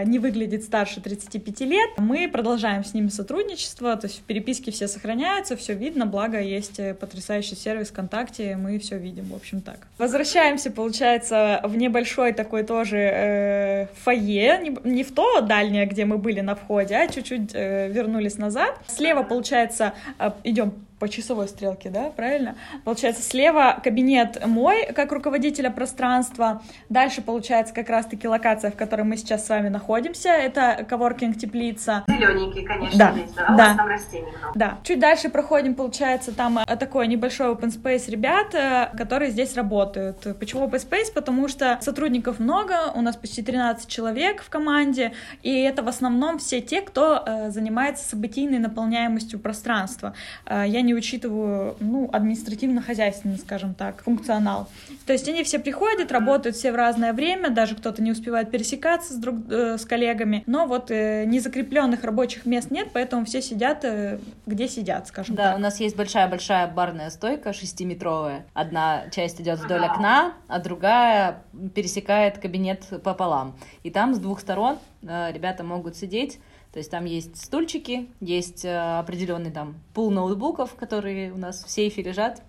не 0.06 0.20
выглядит 0.20 0.64
старше 0.64 1.02
35 1.02 1.62
лет, 1.62 1.90
мы 1.98 2.28
продолжаем 2.28 2.84
с 2.84 2.94
ними 2.94 3.08
сотрудничество, 3.08 3.96
то 3.96 4.08
есть 4.08 4.20
в 4.20 4.24
переписке 4.24 4.72
все 4.72 4.88
сохраняются, 4.88 5.56
все 5.56 5.74
видно, 5.74 6.06
благо 6.06 6.40
есть 6.40 6.80
потрясающий 7.00 7.56
сервис 7.56 7.90
ВКонтакте, 7.90 8.56
мы 8.56 8.71
все 8.80 8.98
видим, 8.98 9.26
в 9.26 9.36
общем 9.36 9.62
так. 9.62 9.80
Возвращаемся, 9.98 10.72
получается, 10.72 11.62
в 11.64 11.76
небольшой 11.76 12.34
такой 12.34 12.64
тоже 12.64 12.98
э, 12.98 13.88
фойе, 14.04 14.60
не, 14.62 14.76
не 14.84 15.04
в 15.04 15.12
то 15.14 15.42
дальнее, 15.42 15.86
где 15.86 16.06
мы 16.06 16.18
были 16.18 16.42
на 16.42 16.56
входе, 16.56 16.96
а 16.96 17.08
чуть-чуть 17.08 17.52
э, 17.54 17.90
вернулись 17.90 18.38
назад. 18.38 18.80
Слева, 18.88 19.24
получается, 19.24 19.94
э, 20.20 20.32
идем 20.44 20.74
по 21.02 21.10
часовой 21.10 21.48
стрелке, 21.48 21.90
да, 21.90 22.12
правильно? 22.16 22.56
Получается, 22.86 23.24
слева 23.24 23.80
кабинет 23.84 24.46
мой, 24.46 24.86
как 24.94 25.12
руководителя 25.12 25.72
пространства. 25.72 26.62
Дальше, 26.90 27.24
получается, 27.24 27.74
как 27.74 27.90
раз-таки 27.90 28.28
локация, 28.28 28.70
в 28.70 28.76
которой 28.76 29.02
мы 29.02 29.18
сейчас 29.18 29.48
с 29.48 29.50
вами 29.50 29.70
находимся. 29.70 30.30
Это 30.30 30.86
коворкинг 30.88 31.40
теплица. 31.40 32.04
Зелененький, 32.08 32.64
конечно, 32.64 33.00
да. 33.00 33.14
здесь, 33.14 33.32
да? 33.32 33.56
да. 33.58 33.76
там 33.76 33.88
растений 33.88 34.28
много. 34.28 34.52
Да. 34.54 34.78
Чуть 34.84 35.00
дальше 35.00 35.30
проходим, 35.30 35.74
получается, 35.74 36.36
там 36.36 36.60
э, 36.60 36.76
такой 36.78 37.08
небольшой 37.08 37.48
open 37.48 37.70
space 37.70 38.08
ребят, 38.08 38.54
э, 38.54 38.96
которые 38.96 39.32
здесь 39.32 39.56
работают. 39.56 40.38
Почему 40.40 40.68
open 40.68 40.88
space? 40.88 41.12
Потому 41.12 41.48
что 41.48 41.80
сотрудников 41.82 42.38
много, 42.38 42.92
у 42.94 43.02
нас 43.02 43.16
почти 43.16 43.42
13 43.42 43.88
человек 43.88 44.44
в 44.44 44.52
команде, 44.52 45.14
и 45.42 45.62
это 45.62 45.82
в 45.82 45.88
основном 45.88 46.38
все 46.38 46.62
те, 46.62 46.82
кто 46.82 47.24
э, 47.26 47.50
занимается 47.50 48.08
событийной 48.08 48.60
наполняемостью 48.60 49.40
пространства. 49.40 50.14
Я 50.48 50.82
не 50.82 50.91
не 50.92 50.96
учитываю, 50.96 51.78
ну, 51.80 52.10
административно-хозяйственный, 52.12 53.38
скажем 53.38 53.74
так, 53.74 54.04
функционал. 54.04 54.68
То 55.06 55.14
есть 55.14 55.28
они 55.30 55.44
все 55.44 55.58
приходят, 55.58 56.12
работают 56.12 56.58
все 56.58 56.74
в 56.74 56.76
разное 56.76 57.14
время, 57.14 57.50
даже 57.50 57.76
кто-то 57.76 58.04
не 58.04 58.12
успевает 58.12 58.52
пересекаться 58.52 59.14
с, 59.14 59.16
друг, 59.16 59.36
э, 59.50 59.78
с 59.78 59.86
коллегами, 59.86 60.44
но 60.48 60.66
вот 60.66 60.92
э, 60.92 61.24
незакрепленных 61.26 62.04
рабочих 62.04 62.46
мест 62.46 62.72
нет, 62.72 62.90
поэтому 62.92 63.24
все 63.24 63.42
сидят, 63.42 63.86
э, 63.86 64.20
где 64.46 64.68
сидят, 64.68 65.08
скажем 65.08 65.36
да, 65.36 65.44
так. 65.44 65.52
Да, 65.54 65.58
у 65.60 65.62
нас 65.62 65.80
есть 65.80 65.96
большая-большая 65.96 66.68
барная 66.68 67.10
стойка, 67.10 67.54
шестиметровая. 67.54 68.46
Одна 68.54 69.10
часть 69.12 69.40
идет 69.40 69.60
вдоль 69.60 69.86
окна, 69.86 70.34
а 70.50 70.60
другая 70.60 71.42
пересекает 71.74 72.38
кабинет 72.38 72.86
пополам. 73.02 73.56
И 73.84 73.92
там 73.92 74.14
с 74.14 74.20
двух 74.20 74.42
сторон 74.42 74.78
э, 75.04 75.32
ребята 75.32 75.64
могут 75.64 75.96
сидеть 75.96 76.40
то 76.72 76.80
есть 76.80 76.90
там 76.90 77.06
есть 77.06 77.36
стульчики, 77.36 78.08
есть 78.22 78.64
э, 78.64 79.00
определенный 79.00 79.52
там 79.52 79.76
пул 79.94 80.10
ноутбуков, 80.10 80.76
которые 80.76 81.34
у 81.34 81.38
нас 81.38 81.64
в 81.64 81.70
сейфе 81.70 82.02
лежат, 82.02 82.42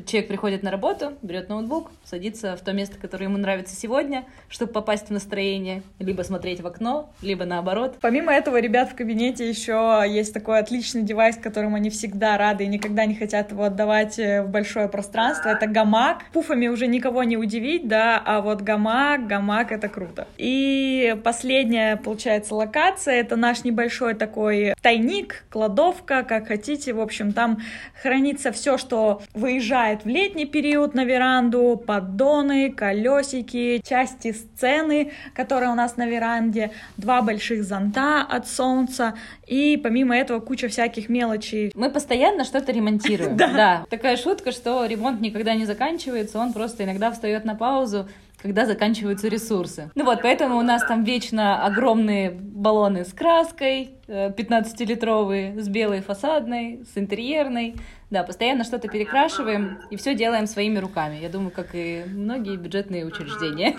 человек 0.00 0.28
приходит 0.28 0.62
на 0.62 0.70
работу, 0.70 1.14
берет 1.22 1.48
ноутбук, 1.48 1.90
садится 2.04 2.56
в 2.56 2.60
то 2.60 2.72
место, 2.72 2.96
которое 2.98 3.24
ему 3.24 3.36
нравится 3.36 3.74
сегодня, 3.76 4.24
чтобы 4.48 4.72
попасть 4.72 5.08
в 5.08 5.10
настроение, 5.10 5.82
либо 5.98 6.22
смотреть 6.22 6.60
в 6.60 6.66
окно, 6.66 7.10
либо 7.20 7.44
наоборот. 7.44 7.96
Помимо 8.00 8.32
этого, 8.32 8.60
ребят 8.60 8.90
в 8.90 8.94
кабинете 8.94 9.48
еще 9.48 10.02
есть 10.08 10.32
такой 10.32 10.58
отличный 10.58 11.02
девайс, 11.02 11.36
которым 11.36 11.74
они 11.74 11.90
всегда 11.90 12.38
рады 12.38 12.64
и 12.64 12.68
никогда 12.68 13.04
не 13.04 13.14
хотят 13.14 13.50
его 13.50 13.64
отдавать 13.64 14.18
э, 14.18 14.42
в 14.42 14.48
большое 14.48 14.88
пространство. 14.88 15.50
Это 15.50 15.66
гамак. 15.66 16.24
Пуфами 16.32 16.68
уже 16.68 16.86
никого 16.86 17.22
не 17.24 17.36
удивить, 17.36 17.86
да, 17.86 18.20
а 18.24 18.40
вот 18.40 18.62
гамак, 18.62 19.26
гамак— 19.26 19.72
это 19.72 19.88
круто. 19.88 20.26
И 20.38 21.16
последняя, 21.22 21.96
получается, 21.96 22.54
локация— 22.54 23.14
это 23.20 23.36
наш 23.36 23.64
небольшой 23.64 24.14
такой 24.14 24.74
тайник, 24.80 25.44
кладовка, 25.50 26.22
как 26.22 26.48
хотите. 26.48 26.92
В 26.92 27.00
общем, 27.00 27.32
там 27.32 27.58
хранится 28.00 28.52
все, 28.52 28.78
что 28.78 29.22
выезжает 29.34 29.81
выезжает 29.82 30.04
в 30.04 30.08
летний 30.08 30.46
период 30.46 30.94
на 30.94 31.04
веранду, 31.04 31.82
поддоны, 31.86 32.70
колесики, 32.70 33.82
части 33.86 34.32
сцены, 34.32 35.10
которая 35.34 35.70
у 35.70 35.74
нас 35.74 35.96
на 35.96 36.06
веранде, 36.06 36.70
два 36.96 37.22
больших 37.22 37.64
зонта 37.64 38.22
от 38.22 38.46
солнца 38.46 39.14
и 39.46 39.76
помимо 39.76 40.16
этого 40.16 40.40
куча 40.40 40.68
всяких 40.68 41.08
мелочей. 41.08 41.72
Мы 41.74 41.90
постоянно 41.90 42.44
что-то 42.44 42.72
ремонтируем. 42.72 43.36
Да. 43.52 43.84
Такая 43.90 44.16
шутка, 44.16 44.50
что 44.52 44.86
ремонт 44.86 45.20
никогда 45.20 45.54
не 45.54 45.66
заканчивается, 45.66 46.38
он 46.38 46.52
просто 46.52 46.84
иногда 46.84 47.10
встает 47.10 47.44
на 47.44 47.54
паузу, 47.54 48.08
когда 48.42 48.66
заканчиваются 48.66 49.28
ресурсы. 49.28 49.90
Ну 49.94 50.04
вот, 50.04 50.20
поэтому 50.22 50.58
у 50.58 50.62
нас 50.62 50.84
там 50.84 51.04
вечно 51.04 51.64
огромные 51.64 52.30
баллоны 52.30 53.04
с 53.04 53.12
краской, 53.12 53.94
15-литровые, 54.08 55.56
э, 55.56 55.60
с 55.60 55.68
белой 55.68 56.00
фасадной, 56.00 56.84
с 56.84 56.98
интерьерной. 56.98 57.76
Да, 58.10 58.24
постоянно 58.24 58.64
что-то 58.64 58.88
перекрашиваем 58.88 59.78
и 59.88 59.96
все 59.96 60.14
делаем 60.14 60.46
своими 60.46 60.78
руками. 60.78 61.16
Я 61.16 61.30
думаю, 61.30 61.50
как 61.50 61.68
и 61.72 62.04
многие 62.06 62.56
бюджетные 62.56 63.06
учреждения. 63.06 63.74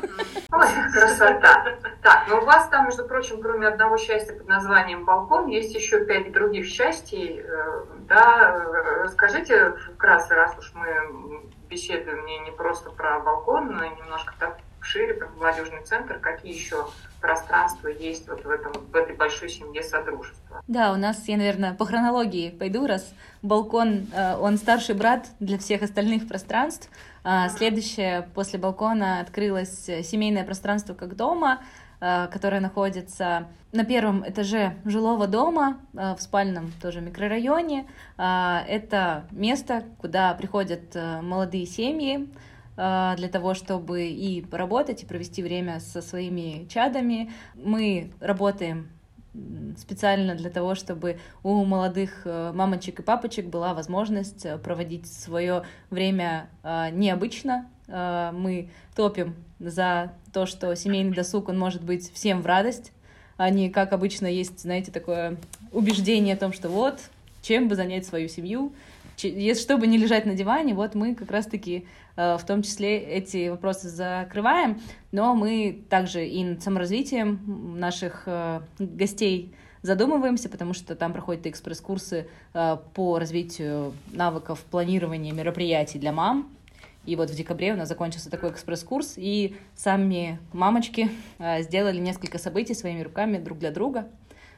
Ой, 0.52 0.68
красота. 0.92 1.66
Так, 2.02 2.26
ну 2.30 2.38
у 2.38 2.46
вас 2.46 2.68
там, 2.70 2.86
между 2.86 3.06
прочим, 3.06 3.42
кроме 3.42 3.68
одного 3.68 3.98
счастья 3.98 4.34
под 4.34 4.48
названием 4.48 5.06
балкон, 5.06 5.48
есть 5.48 5.76
еще 5.76 6.04
пять 6.06 6.32
других 6.32 6.66
счастий. 6.66 7.42
Э, 7.42 7.86
да, 8.08 8.56
э, 8.58 9.04
расскажите 9.04 9.76
вкратце, 9.96 10.34
раз 10.34 10.58
уж 10.58 10.74
мы 10.74 11.44
беседуем 11.74 12.26
не, 12.26 12.40
не 12.40 12.52
просто 12.52 12.92
про 12.92 13.20
балкон, 13.20 13.76
но 13.76 13.86
немножко 13.86 14.34
так 14.40 14.60
шире 14.86 15.14
про 15.14 15.28
молодежный 15.30 15.82
центр, 15.84 16.20
какие 16.20 16.54
еще 16.54 16.86
пространства 17.22 17.88
есть 17.88 18.28
вот 18.28 18.44
в, 18.44 18.50
этом, 18.50 18.74
в 18.74 18.96
этой 18.96 19.16
большой 19.16 19.50
семье 19.50 19.82
Содружества. 19.82 20.62
Да, 20.68 20.92
у 20.92 20.98
нас, 20.98 21.28
я, 21.28 21.38
наверное, 21.38 21.74
по 21.74 21.86
хронологии 21.86 22.50
пойду, 22.50 22.86
раз 22.86 23.14
балкон, 23.42 24.08
э, 24.14 24.36
он 24.36 24.58
старший 24.58 24.96
брат 24.96 25.28
для 25.40 25.58
всех 25.58 25.84
остальных 25.84 26.28
пространств. 26.28 26.90
А, 27.24 27.48
следующее 27.50 28.28
после 28.36 28.60
балкона 28.60 29.22
открылось 29.22 29.86
семейное 29.86 30.44
пространство 30.44 30.94
как 30.94 31.16
дома, 31.16 31.62
э, 32.04 32.28
которое 32.28 32.60
находится 32.60 33.48
на 33.72 33.86
первом 33.86 34.28
этаже 34.30 34.76
жилого 34.84 35.28
дома 35.28 35.78
э, 35.94 36.16
в 36.16 36.22
спальном 36.22 36.74
тоже 36.82 37.00
микрорайоне. 37.00 37.88
А, 38.18 38.64
это 38.68 39.26
место, 39.32 39.84
куда 40.00 40.34
приходят 40.34 40.96
молодые 41.22 41.66
семьи, 41.66 42.28
для 42.76 43.30
того, 43.32 43.54
чтобы 43.54 44.08
и 44.08 44.42
поработать, 44.42 45.04
и 45.04 45.06
провести 45.06 45.44
время 45.44 45.80
со 45.80 46.02
своими 46.02 46.68
чадами. 46.70 47.32
Мы 47.54 48.12
работаем 48.20 48.90
специально 49.78 50.36
для 50.36 50.50
того, 50.50 50.76
чтобы 50.76 51.18
у 51.42 51.66
молодых 51.66 52.22
э, 52.26 52.52
мамочек 52.54 53.00
и 53.00 53.04
папочек 53.04 53.48
была 53.48 53.74
возможность 53.74 54.46
э, 54.46 54.58
проводить 54.58 55.12
свое 55.12 55.64
время 55.90 56.50
необычно. 56.64 57.68
А, 57.88 58.32
мы 58.32 58.70
топим 58.96 59.36
за 59.60 60.14
то, 60.32 60.46
что 60.46 60.76
семейный 60.76 61.14
досуг, 61.14 61.50
он 61.50 61.60
может 61.60 61.84
быть 61.84 62.12
всем 62.14 62.42
в 62.42 62.46
радость, 62.46 62.92
а 63.38 63.50
не 63.50 63.70
как 63.70 63.94
обычно 63.94 64.28
есть, 64.28 64.60
знаете, 64.60 64.92
такое 64.92 65.38
убеждение 65.72 66.36
о 66.36 66.38
том, 66.38 66.54
что 66.54 66.70
вот, 66.70 67.00
чем 67.42 67.68
бы 67.68 67.76
занять 67.76 68.06
свою 68.06 68.28
семью, 68.30 68.74
чтобы 69.18 69.88
не 69.88 69.98
лежать 69.98 70.26
на 70.26 70.34
диване, 70.34 70.74
вот 70.74 70.96
мы 70.96 71.16
как 71.16 71.32
раз-таки 71.32 71.86
в 72.16 72.42
том 72.48 72.62
числе 72.62 73.00
эти 73.00 73.50
вопросы 73.50 73.90
закрываем, 73.90 74.82
но 75.12 75.34
мы 75.34 75.84
также 75.90 76.28
и 76.28 76.44
над 76.44 76.62
саморазвитием 76.62 77.80
наших 77.80 78.28
гостей 78.78 79.54
задумываемся, 79.82 80.50
потому 80.50 80.74
что 80.74 80.96
там 80.96 81.14
проходят 81.14 81.48
экспресс-курсы 81.48 82.28
по 82.94 83.20
развитию 83.20 83.94
навыков 84.12 84.64
планирования 84.70 85.34
мероприятий 85.34 86.00
для 86.00 86.12
мам, 86.12 86.50
и 87.06 87.16
вот 87.16 87.30
в 87.30 87.36
декабре 87.36 87.74
у 87.74 87.78
нас 87.78 87.90
закончился 87.90 88.30
такой 88.30 88.52
экспресс-курс, 88.52 89.14
и 89.18 89.56
сами 89.76 90.40
мамочки 90.54 91.10
э, 91.40 91.62
сделали 91.64 92.00
несколько 92.00 92.38
событий 92.38 92.74
своими 92.74 93.02
руками 93.02 93.38
друг 93.38 93.60
для 93.60 93.72
друга. 93.72 94.08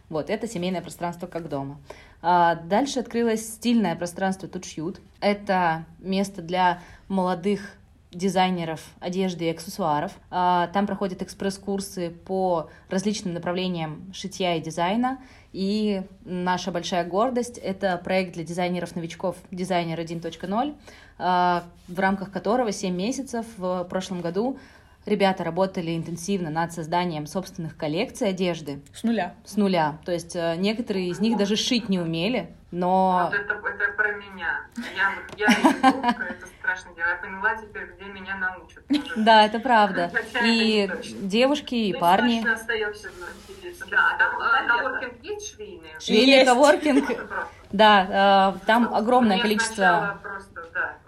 Вот, 0.10 0.29
это 0.29 0.47
семейное 0.47 0.81
пространство 0.81 1.25
как 1.25 1.49
дома. 1.49 1.79
А 2.21 2.55
дальше 2.55 2.99
открылось 2.99 3.47
стильное 3.47 3.95
пространство 3.95 4.47
Тут 4.47 4.65
шьют. 4.65 5.01
Это 5.19 5.86
место 5.99 6.43
для 6.43 6.81
молодых 7.08 7.62
дизайнеров 8.11 8.81
одежды 8.99 9.45
и 9.45 9.49
аксессуаров. 9.49 10.11
А, 10.31 10.67
там 10.67 10.87
проходят 10.87 11.21
экспресс-курсы 11.21 12.09
по 12.09 12.69
различным 12.89 13.33
направлениям 13.33 14.11
шитья 14.13 14.55
и 14.55 14.61
дизайна. 14.61 15.19
И 15.51 16.03
наша 16.23 16.71
большая 16.71 17.05
гордость— 17.05 17.57
это 17.63 17.97
проект 17.97 18.33
для 18.33 18.43
дизайнеров-новичков 18.43 19.37
«Дизайнер 19.51 19.99
1.0», 19.99 20.75
а, 21.17 21.63
в 21.87 21.99
рамках 21.99 22.31
которого 22.31 22.71
7 22.71 22.95
месяцев 22.95 23.45
в 23.57 23.85
прошлом 23.85 24.21
году 24.21 24.57
ребята 25.05 25.43
работали 25.43 25.95
интенсивно 25.95 26.49
над 26.49 26.73
созданием 26.73 27.27
собственных 27.27 27.77
коллекций 27.77 28.29
одежды. 28.29 28.81
С 28.93 29.03
нуля. 29.03 29.35
С 29.45 29.55
нуля. 29.55 29.99
То 30.03 30.11
есть 30.11 30.35
э, 30.35 30.55
некоторые 30.57 31.09
из 31.09 31.19
них 31.19 31.37
даже 31.37 31.55
шить 31.55 31.89
не 31.89 31.99
умели, 31.99 32.49
но... 32.75 33.29
Вот 33.31 33.33
это, 33.33 33.53
это 33.53 33.93
про 33.93 34.11
меня. 34.15 34.67
Я, 34.95 35.13
я 35.38 35.47
это 35.47 36.45
страшно 36.59 36.93
дело. 36.93 37.07
Я 37.07 37.15
поняла 37.15 37.55
теперь, 37.55 37.85
где 37.95 38.05
меня 38.05 38.35
научат. 38.35 38.83
Да, 39.15 39.45
это 39.45 39.59
правда. 39.59 40.11
И 40.43 40.89
девушки, 41.21 41.75
и 41.75 41.93
парни. 41.93 42.45
остаемся 42.47 43.09
да, 43.89 44.15
там 44.17 44.41
э, 44.41 44.67
коворкинг 44.67 45.23
есть 45.23 45.55
швейный? 45.55 45.89
Швейный 45.99 46.45
коворкинг, 46.45 47.09
да, 47.71 48.53
э, 48.57 48.65
там 48.65 48.93
огромное 48.93 49.39
количество... 49.39 50.19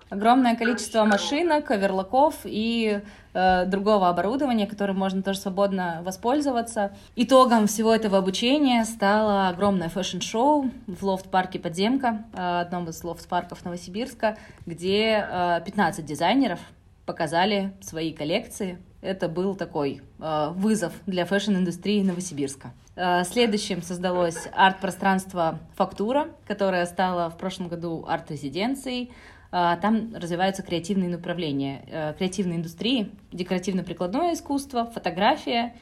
Огромное 0.10 0.56
количество 0.56 1.04
машинок, 1.04 1.70
оверлоков 1.70 2.36
и 2.46 3.02
э, 3.34 3.66
другого 3.66 4.08
оборудования, 4.08 4.66
которым 4.66 4.98
можно 4.98 5.22
тоже 5.22 5.40
свободно 5.40 6.02
воспользоваться. 6.04 6.96
Итогом 7.18 7.68
всего 7.68 7.94
этого 7.94 8.18
обучения 8.18 8.86
стало 8.86 9.50
огромное 9.50 9.90
фэшн-шоу 9.90 10.72
в 10.88 11.04
лофт-парке 11.04 11.60
«Подземка», 11.60 12.24
э, 12.34 12.62
одном 12.62 12.88
из 12.88 13.04
лофт-парков 13.04 13.66
Новосибирска, 13.66 14.38
где 14.66 15.28
э, 15.30 15.62
15 15.66 16.06
дизайнеров 16.06 16.60
показали 17.06 17.74
свои 17.82 18.14
коллекции. 18.14 18.78
Это 19.02 19.28
был 19.28 19.56
такой 19.56 20.02
э, 20.20 20.50
вызов 20.52 20.94
для 21.06 21.26
фэшн-индустрии 21.26 22.02
Новосибирска. 22.02 22.74
Э, 22.96 23.24
следующим 23.26 23.82
создалось 23.82 24.48
арт-пространство 24.54 25.60
«Фактура», 25.76 26.30
которое 26.48 26.86
стало 26.86 27.30
в 27.30 27.38
прошлом 27.38 27.68
году 27.68 28.06
арт-резиденцией. 28.08 29.12
Э, 29.52 29.78
там 29.82 30.14
развиваются 30.16 30.64
креативные 30.64 31.10
направления, 31.10 31.84
э, 31.88 32.14
креативной 32.18 32.58
индустрии, 32.58 33.12
декоративно-прикладное 33.32 34.34
искусство, 34.34 34.86
фотография 34.86 35.76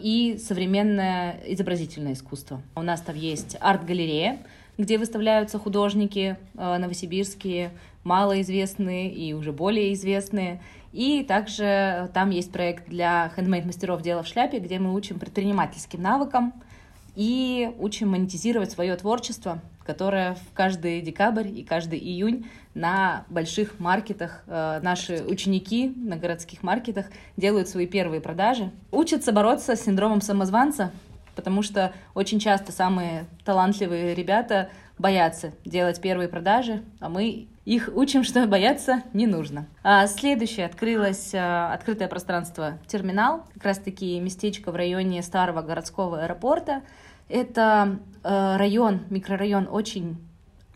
и 0.00 0.38
современное 0.38 1.40
изобразительное 1.46 2.14
искусство. 2.14 2.62
У 2.74 2.82
нас 2.82 3.00
там 3.00 3.16
есть 3.16 3.56
арт-галерея, 3.60 4.38
где 4.78 4.98
выставляются 4.98 5.58
художники 5.58 6.36
э, 6.54 6.78
новосибирские, 6.78 7.72
малоизвестные 8.04 9.12
и 9.12 9.32
уже 9.32 9.52
более 9.52 9.92
известные. 9.92 10.60
И 10.92 11.22
также 11.22 12.10
там 12.12 12.30
есть 12.30 12.52
проект 12.52 12.88
для 12.88 13.30
хендмейд-мастеров 13.34 14.02
«Дело 14.02 14.22
в 14.22 14.26
шляпе», 14.26 14.58
где 14.58 14.78
мы 14.78 14.94
учим 14.94 15.18
предпринимательским 15.18 16.02
навыкам 16.02 16.52
и 17.14 17.70
учим 17.78 18.10
монетизировать 18.10 18.72
свое 18.72 18.96
творчество, 18.96 19.60
которое 19.84 20.34
в 20.34 20.52
каждый 20.54 21.00
декабрь 21.00 21.48
и 21.48 21.62
каждый 21.62 21.98
июнь 21.98 22.46
на 22.74 23.24
больших 23.28 23.78
маркетах 23.78 24.42
э, 24.46 24.80
наши 24.82 25.22
ученики 25.24 25.92
на 25.96 26.16
городских 26.16 26.62
маркетах 26.62 27.06
делают 27.36 27.68
свои 27.68 27.86
первые 27.86 28.20
продажи. 28.20 28.70
Учатся 28.90 29.32
бороться 29.32 29.76
с 29.76 29.82
синдромом 29.82 30.20
самозванца, 30.20 30.90
потому 31.34 31.62
что 31.62 31.92
очень 32.14 32.38
часто 32.38 32.72
самые 32.72 33.26
талантливые 33.44 34.14
ребята 34.14 34.70
боятся 34.98 35.52
делать 35.64 36.00
первые 36.00 36.28
продажи, 36.28 36.82
а 37.00 37.08
мы 37.08 37.48
их 37.64 37.90
учим, 37.94 38.24
что 38.24 38.46
бояться 38.46 39.02
не 39.12 39.26
нужно. 39.26 39.66
А 39.82 40.06
следующее 40.06 40.66
открылось 40.66 41.32
а, 41.34 41.72
открытое 41.72 42.08
пространство 42.08 42.78
терминал, 42.86 43.44
как 43.54 43.64
раз-таки 43.64 44.18
местечко 44.18 44.72
в 44.72 44.76
районе 44.76 45.22
старого 45.22 45.62
городского 45.62 46.24
аэропорта. 46.24 46.82
Это 47.28 47.98
а, 48.22 48.58
район, 48.58 49.02
микрорайон 49.10 49.68
очень 49.70 50.18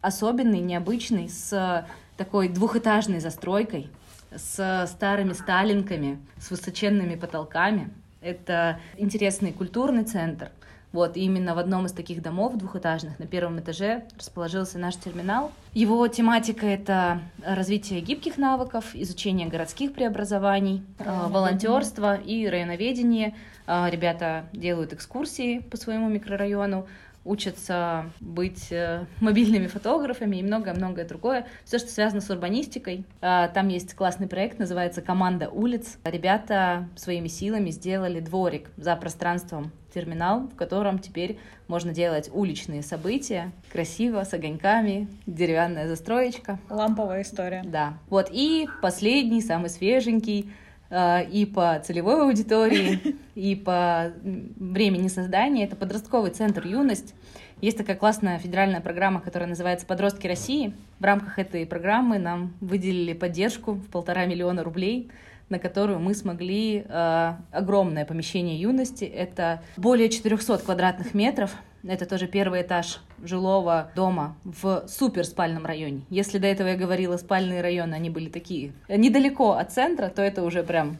особенный, 0.06 0.60
необычный, 0.60 1.28
с 1.28 1.86
такой 2.16 2.48
двухэтажной 2.48 3.20
застройкой, 3.20 3.90
с 4.34 4.86
старыми 4.88 5.32
сталинками, 5.32 6.18
с 6.38 6.50
высоченными 6.50 7.16
потолками. 7.16 7.90
Это 8.20 8.80
интересный 8.96 9.52
культурный 9.52 10.04
центр— 10.04 10.50
вот, 10.96 11.18
и 11.18 11.20
именно 11.20 11.54
в 11.54 11.58
одном 11.58 11.84
из 11.84 11.92
таких 11.92 12.22
домов 12.22 12.56
двухэтажных 12.56 13.18
на 13.18 13.26
первом 13.26 13.60
этаже 13.60 14.04
расположился 14.16 14.78
наш 14.78 14.96
терминал. 14.96 15.52
Его 15.74 16.08
тематика— 16.08 16.64
это 16.66 17.20
развитие 17.44 18.00
гибких 18.00 18.38
навыков, 18.38 18.94
изучение 18.94 19.46
городских 19.46 19.92
преобразований, 19.92 20.82
э, 20.98 21.26
волонтерство 21.28 22.14
и 22.14 22.46
районоведение. 22.46 23.34
Э, 23.66 23.90
ребята 23.90 24.46
делают 24.54 24.94
экскурсии 24.94 25.58
по 25.58 25.76
своему 25.76 26.08
микрорайону, 26.08 26.86
учатся 27.26 28.10
быть 28.20 28.70
э, 28.70 29.06
мобильными 29.20 29.66
фотографами 29.66 30.36
и 30.36 30.42
многое-многое 30.42 31.04
другое. 31.04 31.46
Все, 31.64 31.78
что 31.78 31.88
связано 31.90 32.20
с 32.20 32.30
урбанистикой. 32.30 33.04
Э, 33.20 33.48
там 33.52 33.68
есть 33.68 33.94
классный 33.94 34.28
проект, 34.28 34.58
называется 34.58 35.02
«Команда 35.02 35.48
улиц». 35.48 35.98
Ребята 36.04 36.88
своими 36.96 37.28
силами 37.28 37.70
сделали 37.70 38.20
дворик 38.20 38.70
за 38.76 38.96
пространством 38.96 39.72
терминал, 39.92 40.48
в 40.48 40.56
котором 40.56 40.98
теперь 40.98 41.38
можно 41.68 41.92
делать 41.92 42.28
уличные 42.32 42.82
события, 42.82 43.50
красиво, 43.72 44.22
с 44.24 44.34
огоньками, 44.34 45.08
деревянная 45.26 45.88
застроечка. 45.88 46.58
Ламповая 46.68 47.22
история. 47.22 47.62
Да. 47.64 47.94
Вот, 48.10 48.28
и 48.30 48.68
последний, 48.82 49.40
самый 49.40 49.70
свеженький, 49.70 50.52
и 50.90 51.50
по 51.52 51.80
целевой 51.84 52.22
аудитории, 52.22 53.16
и 53.34 53.54
по 53.56 54.12
времени 54.22 55.08
создания. 55.08 55.64
Это 55.64 55.76
подростковый 55.76 56.30
центр 56.30 56.66
«Юность». 56.66 57.14
Есть 57.60 57.78
такая 57.78 57.96
классная 57.96 58.38
федеральная 58.38 58.80
программа, 58.80 59.20
которая 59.20 59.48
называется 59.48 59.86
«Подростки 59.86 60.26
России». 60.26 60.74
В 60.98 61.04
рамках 61.04 61.38
этой 61.38 61.66
программы 61.66 62.18
нам 62.18 62.52
выделили 62.60 63.14
поддержку 63.14 63.72
в 63.72 63.86
полтора 63.88 64.26
миллиона 64.26 64.62
рублей– 64.62 65.10
на 65.48 65.58
которую 65.58 66.00
мы 66.00 66.14
смогли 66.14 66.84
э, 66.86 67.32
огромное 67.52 68.04
помещение 68.04 68.60
юности. 68.60 69.04
Это 69.04 69.62
более 69.76 70.08
400 70.08 70.58
квадратных 70.58 71.14
метров. 71.14 71.54
Это 71.88 72.06
тоже 72.06 72.26
первый 72.26 72.62
этаж 72.62 73.00
жилого 73.22 73.90
дома 73.94 74.36
в 74.44 74.84
суперспальном 74.88 75.66
районе. 75.66 76.02
Если 76.10 76.38
до 76.38 76.46
этого 76.46 76.68
я 76.68 76.76
говорила, 76.76 77.16
спальные 77.16 77.60
районы, 77.60 77.94
они 77.94 78.10
были 78.10 78.28
такие 78.28 78.72
недалеко 78.88 79.52
от 79.52 79.72
центра, 79.72 80.08
то 80.08 80.22
это 80.22 80.42
уже 80.42 80.62
прям 80.62 80.98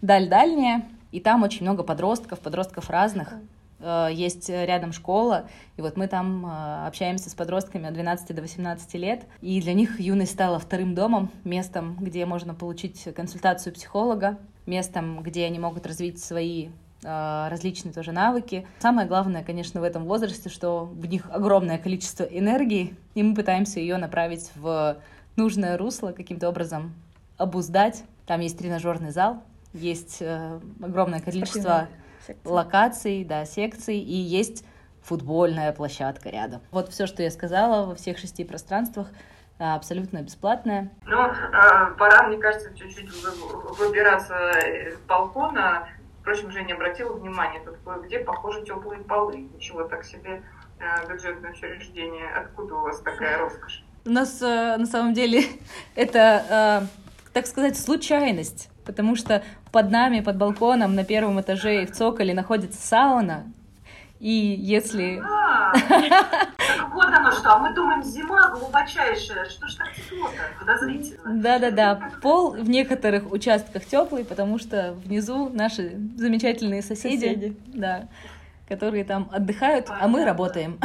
даль 0.00 0.28
дальняя. 0.28 0.84
И 1.10 1.20
там 1.20 1.42
очень 1.42 1.62
много 1.62 1.82
подростков, 1.82 2.38
подростков 2.40 2.90
разных. 2.90 3.34
Э, 3.80 4.08
есть 4.12 4.48
рядом 4.48 4.92
школа, 4.92 5.48
и 5.76 5.82
вот 5.82 5.96
мы 5.96 6.08
там 6.08 6.46
э, 6.46 6.86
общаемся 6.86 7.30
с 7.30 7.34
подростками 7.34 7.86
от 7.86 7.94
12 7.94 8.34
до 8.34 8.42
18 8.42 8.94
лет, 8.94 9.24
и 9.40 9.60
для 9.60 9.74
них 9.74 10.00
юность 10.00 10.32
стала 10.32 10.58
вторым 10.58 10.94
домом, 10.94 11.30
местом, 11.44 11.96
где 12.00 12.26
можно 12.26 12.54
получить 12.54 13.08
консультацию 13.14 13.72
психолога, 13.72 14.38
местом, 14.66 15.22
где 15.22 15.44
они 15.44 15.58
могут 15.58 15.86
развить 15.86 16.22
свои 16.22 16.66
э, 16.66 16.70
различные 17.02 17.92
тоже 17.92 18.12
навыки. 18.12 18.66
Самое 18.80 19.06
главное, 19.06 19.44
конечно, 19.44 19.80
в 19.80 19.84
этом 19.84 20.04
возрасте, 20.04 20.48
что 20.48 20.84
в 20.84 21.06
них 21.06 21.28
огромное 21.30 21.78
количество 21.78 22.24
энергии, 22.24 22.96
и 23.14 23.22
мы 23.22 23.34
пытаемся 23.34 23.80
ее 23.80 23.96
направить 23.98 24.50
в 24.56 24.96
нужное 25.36 25.78
русло, 25.78 26.12
каким-то 26.12 26.48
образом 26.48 26.94
обуздать. 27.36 28.04
Там 28.26 28.40
есть 28.40 28.58
тренажерный 28.58 29.10
зал, 29.10 29.42
есть 29.72 30.22
огромное 30.82 31.20
количество 31.20 31.60
Спасибо 31.60 31.88
секции. 32.26 32.48
локаций, 32.48 33.24
да, 33.24 33.44
секций, 33.44 33.98
и 33.98 34.14
есть 34.14 34.64
футбольная 35.02 35.72
площадка 35.72 36.28
рядом. 36.28 36.60
Вот 36.70 36.90
все, 36.90 37.06
что 37.06 37.22
я 37.22 37.30
сказала 37.30 37.86
во 37.86 37.94
всех 37.94 38.18
шести 38.18 38.44
пространствах, 38.44 39.08
а, 39.58 39.74
абсолютно 39.74 40.22
бесплатная. 40.22 40.90
Ну, 41.04 41.16
пора, 41.98 42.28
мне 42.28 42.38
кажется, 42.38 42.72
чуть-чуть 42.76 43.10
выбираться 43.78 44.34
с 44.34 44.98
балкона. 45.08 45.88
Впрочем, 46.28 46.50
Женя 46.50 46.74
обратила 46.74 47.14
внимание, 47.14 47.58
тут 47.64 47.78
кое-где 47.82 48.18
похоже 48.18 48.62
теплые 48.62 49.00
полы. 49.00 49.48
Ничего 49.54 49.84
так 49.84 50.04
себе 50.04 50.42
а, 50.78 51.06
бюджетное 51.06 51.52
учреждение. 51.52 52.28
Откуда 52.28 52.74
у 52.74 52.80
вас 52.82 53.00
такая 53.00 53.38
роскошь? 53.38 53.82
У 54.04 54.10
нас 54.10 54.42
э, 54.42 54.76
на 54.76 54.84
самом 54.84 55.14
деле 55.14 55.44
это, 55.94 56.82
э, 56.84 57.32
так 57.32 57.46
сказать, 57.46 57.78
случайность, 57.78 58.68
потому 58.84 59.16
что 59.16 59.42
под 59.72 59.90
нами, 59.90 60.20
под 60.20 60.36
балконом 60.36 60.94
на 60.94 61.02
первом 61.02 61.40
этаже 61.40 61.84
и 61.84 61.86
в 61.86 61.92
цоколе 61.92 62.34
находится 62.34 62.78
сауна, 62.78 63.50
и 64.20 64.30
если... 64.30 65.22
А, 65.24 65.72
так 65.88 66.92
вот 66.92 67.06
оно 67.06 67.30
что, 67.32 67.52
а 67.54 67.58
мы 67.58 67.72
думаем, 67.74 68.02
зима 68.02 68.50
глубочайшая, 68.50 69.44
что 69.48 69.66
ж 69.68 69.74
так 69.74 69.88
тепло-то, 69.94 70.42
подозрительно. 70.58 71.40
Да-да-да, 71.40 72.10
пол 72.20 72.52
в 72.52 72.68
некоторых 72.68 73.30
участках 73.30 73.84
теплый, 73.84 74.24
потому 74.24 74.58
что 74.58 74.94
внизу 75.04 75.48
наши 75.50 75.96
замечательные 76.16 76.82
соседи, 76.82 77.26
Соседи. 77.26 77.56
да, 77.66 78.08
которые 78.68 79.04
там 79.04 79.28
отдыхают, 79.32 79.86
а 79.88 80.08
мы 80.08 80.24
работаем. 80.24 80.78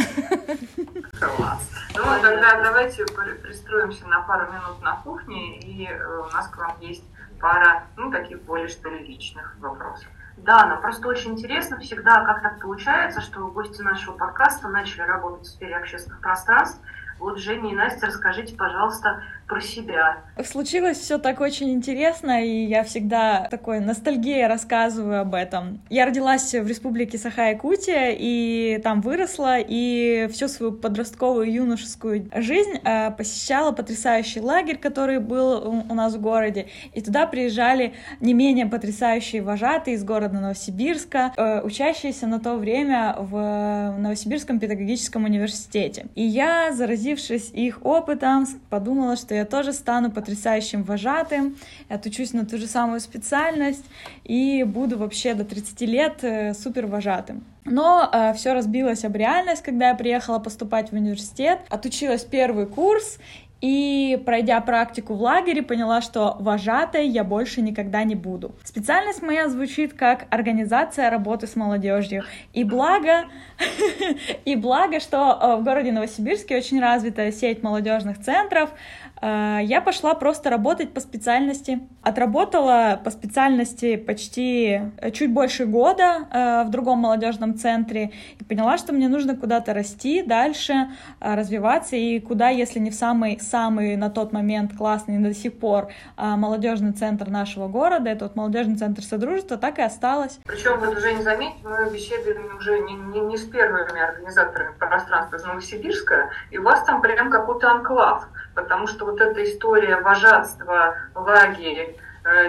Класс. 1.19 1.69
Ну, 1.95 2.03
тогда 2.21 2.61
давайте 2.63 3.05
при- 3.05 3.37
пристроимся 3.41 4.07
на 4.07 4.21
пару 4.21 4.51
минут 4.51 4.81
на 4.81 4.95
кухне, 4.97 5.59
и 5.59 5.87
э, 5.87 6.17
у 6.19 6.29
нас 6.31 6.47
к 6.47 6.57
вам 6.57 6.75
есть 6.81 7.03
пара, 7.39 7.83
ну, 7.97 8.11
таких 8.11 8.41
более 8.43 8.67
что 8.67 8.89
ли 8.89 8.99
личных 8.99 9.55
вопросов. 9.59 10.07
Да, 10.37 10.65
но 10.65 10.77
просто 10.77 11.07
очень 11.07 11.31
интересно 11.31 11.79
всегда, 11.79 12.25
как 12.25 12.41
так 12.41 12.59
получается, 12.59 13.21
что 13.21 13.47
гости 13.47 13.81
нашего 13.81 14.17
подкаста 14.17 14.67
начали 14.67 15.01
работать 15.01 15.45
в 15.45 15.51
сфере 15.51 15.77
общественных 15.77 16.21
пространств. 16.21 16.81
Вот, 17.19 17.37
Женя 17.37 17.71
и 17.71 17.75
Настя, 17.75 18.07
расскажите, 18.07 18.55
пожалуйста, 18.55 19.23
про 19.47 19.61
себя. 19.61 20.17
Случилось 20.43 20.97
все 20.97 21.17
так 21.17 21.41
очень 21.41 21.71
интересно, 21.71 22.43
и 22.43 22.65
я 22.65 22.83
всегда 22.83 23.47
такой 23.51 23.79
ностальгией 23.79 24.47
рассказываю 24.47 25.21
об 25.21 25.35
этом. 25.35 25.81
Я 25.89 26.05
родилась 26.05 26.53
в 26.53 26.67
республике 26.67 27.17
Саха-Якутия, 27.17 28.15
и 28.17 28.79
там 28.83 29.01
выросла, 29.01 29.57
и 29.59 30.27
всю 30.31 30.47
свою 30.47 30.71
подростковую 30.71 31.51
юношескую 31.51 32.29
жизнь 32.35 32.79
э, 32.83 33.11
посещала 33.11 33.71
потрясающий 33.71 34.41
лагерь, 34.41 34.77
который 34.77 35.19
был 35.19 35.83
у 35.89 35.93
нас 35.93 36.15
в 36.15 36.21
городе, 36.21 36.67
и 36.93 37.01
туда 37.01 37.27
приезжали 37.27 37.93
не 38.19 38.33
менее 38.33 38.65
потрясающие 38.65 39.41
вожатые 39.41 39.95
из 39.95 40.03
города 40.03 40.39
Новосибирска, 40.39 41.33
э, 41.35 41.61
учащиеся 41.61 42.27
на 42.27 42.39
то 42.39 42.55
время 42.55 43.15
в 43.19 43.95
Новосибирском 43.99 44.59
педагогическом 44.59 45.25
университете. 45.25 46.07
И 46.15 46.23
я, 46.23 46.71
заразившись 46.73 47.51
их 47.51 47.85
опытом, 47.85 48.45
подумала, 48.69 49.15
что 49.15 49.35
я 49.35 49.42
тоже 49.45 49.73
стану 49.73 50.11
потрясающим 50.11 50.83
вожатым, 50.83 51.55
отучусь 51.89 52.33
на 52.33 52.45
ту 52.45 52.57
же 52.57 52.67
самую 52.67 52.99
специальность 52.99 53.85
и 54.23 54.63
буду 54.63 54.97
вообще 54.97 55.33
до 55.33 55.45
30 55.45 55.81
лет 55.81 56.23
э, 56.23 56.53
супер 56.53 56.87
вожатым. 56.87 57.43
Но 57.65 58.11
все 58.35 58.51
разбилось 58.51 59.05
об 59.05 59.15
реальность, 59.15 59.63
когда 59.63 59.89
я 59.89 59.95
приехала 59.95 60.37
поступать 60.37 60.89
в 60.89 60.93
университет, 60.95 61.61
отучилась 61.69 62.25
первый 62.25 62.65
курс, 62.65 63.19
и, 63.63 64.21
пройдя 64.25 64.59
практику 64.59 65.13
в 65.13 65.21
лагере, 65.21 65.61
поняла, 65.61 66.01
что 66.01 66.35
вожатой 66.41 67.07
я 67.07 67.23
больше 67.23 67.61
никогда 67.61 68.03
не 68.03 68.13
буду. 68.13 68.53
Специальность 68.61 69.21
моя 69.21 69.47
звучит 69.47 69.93
как 69.93 70.25
организация 70.31 71.09
работы 71.09 71.47
с 71.47 71.55
молодежью. 71.55 72.25
И 72.51 72.65
благо, 72.65 73.23
и 74.43 74.57
благо, 74.57 74.99
что 74.99 75.39
э, 75.41 75.55
в 75.55 75.63
городе 75.63 75.93
Новосибирске 75.93 76.57
очень 76.57 76.81
развитая 76.81 77.31
сеть 77.31 77.63
молодежных 77.63 78.19
центров, 78.19 78.69
э, 78.69 78.75
я 79.23 79.81
пошла 79.81 80.13
просто 80.15 80.49
работать 80.49 80.93
по 80.93 80.99
специальности. 80.99 81.79
Отработала 82.03 82.99
по 83.01 83.11
специальности 83.11 83.95
почти 83.95 84.81
э, 84.97 85.11
чуть 85.11 85.31
больше 85.31 85.65
года 85.65 86.27
э, 86.31 86.63
в 86.65 86.69
другом 86.69 86.99
молодежном 86.99 87.57
центре 87.57 88.11
и 88.39 88.43
поняла, 88.43 88.77
что 88.77 88.91
мне 88.91 89.07
нужно 89.07 89.37
куда-то 89.37 89.73
расти 89.73 90.21
дальше, 90.21 90.89
э, 91.21 91.35
развиваться 91.35 91.95
и 91.95 92.19
куда, 92.19 92.49
если 92.49 92.79
не 92.79 92.91
в 92.91 92.93
самый 92.93 93.39
самый 93.39 93.95
на 93.95 94.09
тот 94.09 94.33
момент 94.33 94.75
классный 94.77 95.17
до 95.19 95.33
сих 95.33 95.57
пор 95.57 95.87
э, 96.17 96.35
молодежный 96.35 96.91
центр 96.91 97.29
нашего 97.29 97.69
города, 97.69 98.09
это 98.09 98.25
вот 98.25 98.35
молодежный 98.35 98.75
центр 98.75 99.01
Содружества, 99.01 99.55
так 99.57 99.79
и 99.79 99.81
осталось. 99.81 100.39
Причем 100.45 100.79
вот 100.79 100.97
уже 100.97 101.13
не 101.13 101.23
заметьте, 101.23 101.59
мы 101.63 101.89
беседуем 101.89 102.57
уже 102.57 102.79
не, 102.79 102.95
не, 102.95 103.19
не 103.21 103.37
с 103.37 103.43
первыми 103.43 104.01
организаторами 104.01 104.73
пространства 104.77 105.37
из 105.37 105.43
Новосибирска, 105.45 106.29
и 106.51 106.57
у 106.57 106.63
вас 106.63 106.83
там 106.83 107.01
прям 107.01 107.29
какой-то 107.29 107.71
анклав, 107.71 108.27
потому 108.55 108.87
что 108.87 109.05
вот 109.05 109.21
эта 109.21 109.43
история 109.43 110.01
вожатства, 110.01 110.95
лагерь, 111.15 111.91
э, 111.91 111.92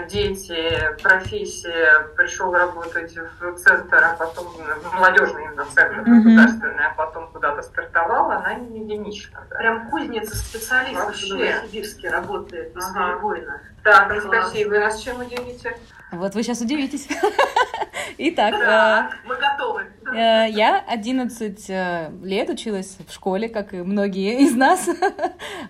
дети, 0.08 0.78
профессия, 1.02 2.08
пришел 2.16 2.52
работать 2.52 3.16
в 3.40 3.56
центр, 3.56 3.96
а 4.04 4.14
потом 4.16 4.46
в 4.46 4.94
молодежный 4.94 5.44
именно 5.44 5.64
центр 5.64 6.00
Мгм. 6.02 6.22
государственный, 6.22 6.86
а 6.86 6.94
потом 6.96 7.28
куда-то 7.32 7.62
стартовала, 7.62 8.36
она 8.36 8.54
не 8.54 8.80
единична. 8.80 9.44
да. 9.50 9.56
Прям 9.56 9.90
кузница 9.90 10.36
специалистов 10.36 11.06
Вообще. 11.06 11.34
в 11.34 11.38
Новосибирске 11.38 12.10
работает 12.10 12.76
из 12.76 12.84
Ага. 12.90 13.18
воина. 13.18 13.60
Так. 13.82 14.10
Анастасия, 14.12 14.68
вы 14.68 14.78
нас 14.78 15.00
чем 15.02 15.20
удивите? 15.20 15.76
Вот 16.12 16.34
вы 16.34 16.42
сейчас 16.44 16.60
удивитесь. 16.60 17.08
Итак, 18.18 18.54
Да, 18.56 19.10
мы 19.24 19.34
готовы. 19.36 19.86
э, 20.14 20.46
э, 20.46 20.50
я 20.50 20.78
11 20.88 21.68
э, 21.68 22.10
лет 22.22 22.48
училась 22.48 22.96
в 23.06 23.12
школе, 23.12 23.48
как 23.48 23.74
и 23.74 23.78
многие 23.82 24.38
из 24.40 24.54
нас. 24.54 24.88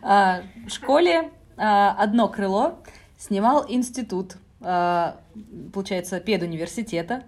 А, 0.02 0.42
В 0.66 0.70
школе 0.70 1.30
одно 1.56 2.28
крыло 2.28 2.80
снимал 3.18 3.64
институт, 3.68 4.36
а, 4.60 5.16
получается, 5.72 6.20
педуниверситета. 6.20 7.22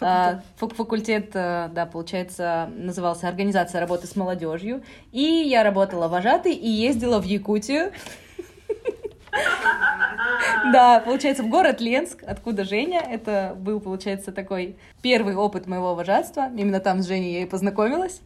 А, 0.00 0.42
фак- 0.56 0.74
Факультет, 0.74 1.30
э, 1.34 1.68
да, 1.72 1.84
получается, 1.84 2.70
назывался 2.72 3.26
«Организация 3.26 3.80
работы 3.80 4.06
с 4.06 4.14
молодежью». 4.14 4.82
И 5.10 5.22
я 5.22 5.64
работала 5.64 6.06
вожатой 6.06 6.52
и 6.54 6.68
ездила 6.68 7.20
в 7.20 7.24
Якутию. 7.24 7.90
Да, 10.72 11.00
получается, 11.00 11.42
в 11.42 11.48
город 11.48 11.80
Ленск, 11.80 12.22
откуда 12.26 12.64
Женя. 12.64 13.00
Это 13.00 13.56
был, 13.58 13.80
получается, 13.80 14.32
такой 14.32 14.76
первый 15.02 15.34
опыт 15.34 15.66
моего 15.66 15.94
вожатства. 15.94 16.48
Именно 16.56 16.80
там 16.80 17.02
с 17.02 17.06
Женей 17.06 17.34
я 17.34 17.42
и 17.42 17.46
познакомилась. 17.46 18.20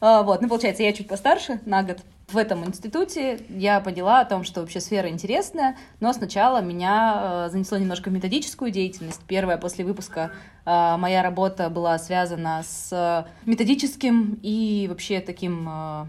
Вот, 0.00 0.42
ну, 0.42 0.48
получается, 0.48 0.82
я 0.82 0.92
чуть 0.92 1.08
постарше, 1.08 1.60
на 1.64 1.82
год. 1.82 1.98
В 2.28 2.38
этом 2.38 2.64
институте 2.64 3.38
я 3.48 3.78
поняла 3.78 4.18
о 4.20 4.24
том, 4.24 4.42
что 4.42 4.60
вообще 4.60 4.80
сфера 4.80 5.08
интересная, 5.08 5.76
но 6.00 6.12
сначала 6.12 6.60
меня 6.60 7.46
э, 7.46 7.50
занесло 7.52 7.78
немножко 7.78 8.08
в 8.08 8.12
методическую 8.12 8.72
деятельность. 8.72 9.20
Первая 9.28 9.58
после 9.58 9.84
выпуска 9.84 10.32
э, 10.64 10.96
моя 10.98 11.22
работа 11.22 11.70
была 11.70 11.96
связана 12.00 12.64
с 12.66 12.88
э, 12.92 13.48
методическим 13.48 14.40
и 14.42 14.86
вообще 14.88 15.20
таким 15.20 15.68
э, 15.68 16.06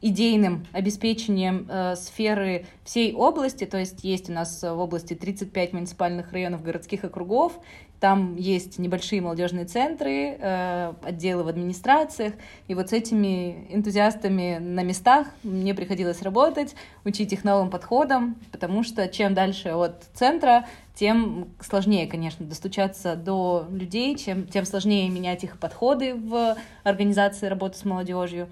идейным 0.00 0.66
обеспечением 0.72 1.66
э, 1.68 1.96
сферы 1.96 2.66
всей 2.84 3.12
области, 3.14 3.64
то 3.64 3.78
есть 3.78 4.04
есть 4.04 4.30
у 4.30 4.32
нас 4.32 4.62
в 4.62 4.78
области 4.78 5.14
35 5.14 5.72
муниципальных 5.72 6.32
районов 6.32 6.62
городских 6.62 7.04
округов, 7.04 7.58
там 8.00 8.36
есть 8.36 8.78
небольшие 8.78 9.20
молодежные 9.20 9.64
центры, 9.64 10.36
э, 10.38 10.92
отделы 11.02 11.42
в 11.42 11.48
администрациях, 11.48 12.34
и 12.68 12.74
вот 12.74 12.90
с 12.90 12.92
этими 12.92 13.66
энтузиастами 13.74 14.58
на 14.58 14.84
местах 14.84 15.26
мне 15.42 15.74
приходилось 15.74 16.22
работать, 16.22 16.76
учить 17.04 17.32
их 17.32 17.42
новым 17.42 17.70
подходам, 17.70 18.36
потому 18.52 18.84
что 18.84 19.08
чем 19.08 19.34
дальше 19.34 19.70
от 19.70 20.04
центра, 20.14 20.66
тем 20.94 21.48
сложнее, 21.60 22.06
конечно, 22.06 22.46
достучаться 22.46 23.16
до 23.16 23.66
людей, 23.70 24.16
чем, 24.16 24.46
тем 24.46 24.64
сложнее 24.64 25.08
менять 25.10 25.42
их 25.42 25.58
подходы 25.58 26.14
в 26.14 26.56
организации 26.84 27.46
работы 27.46 27.78
с 27.78 27.84
молодежью. 27.84 28.48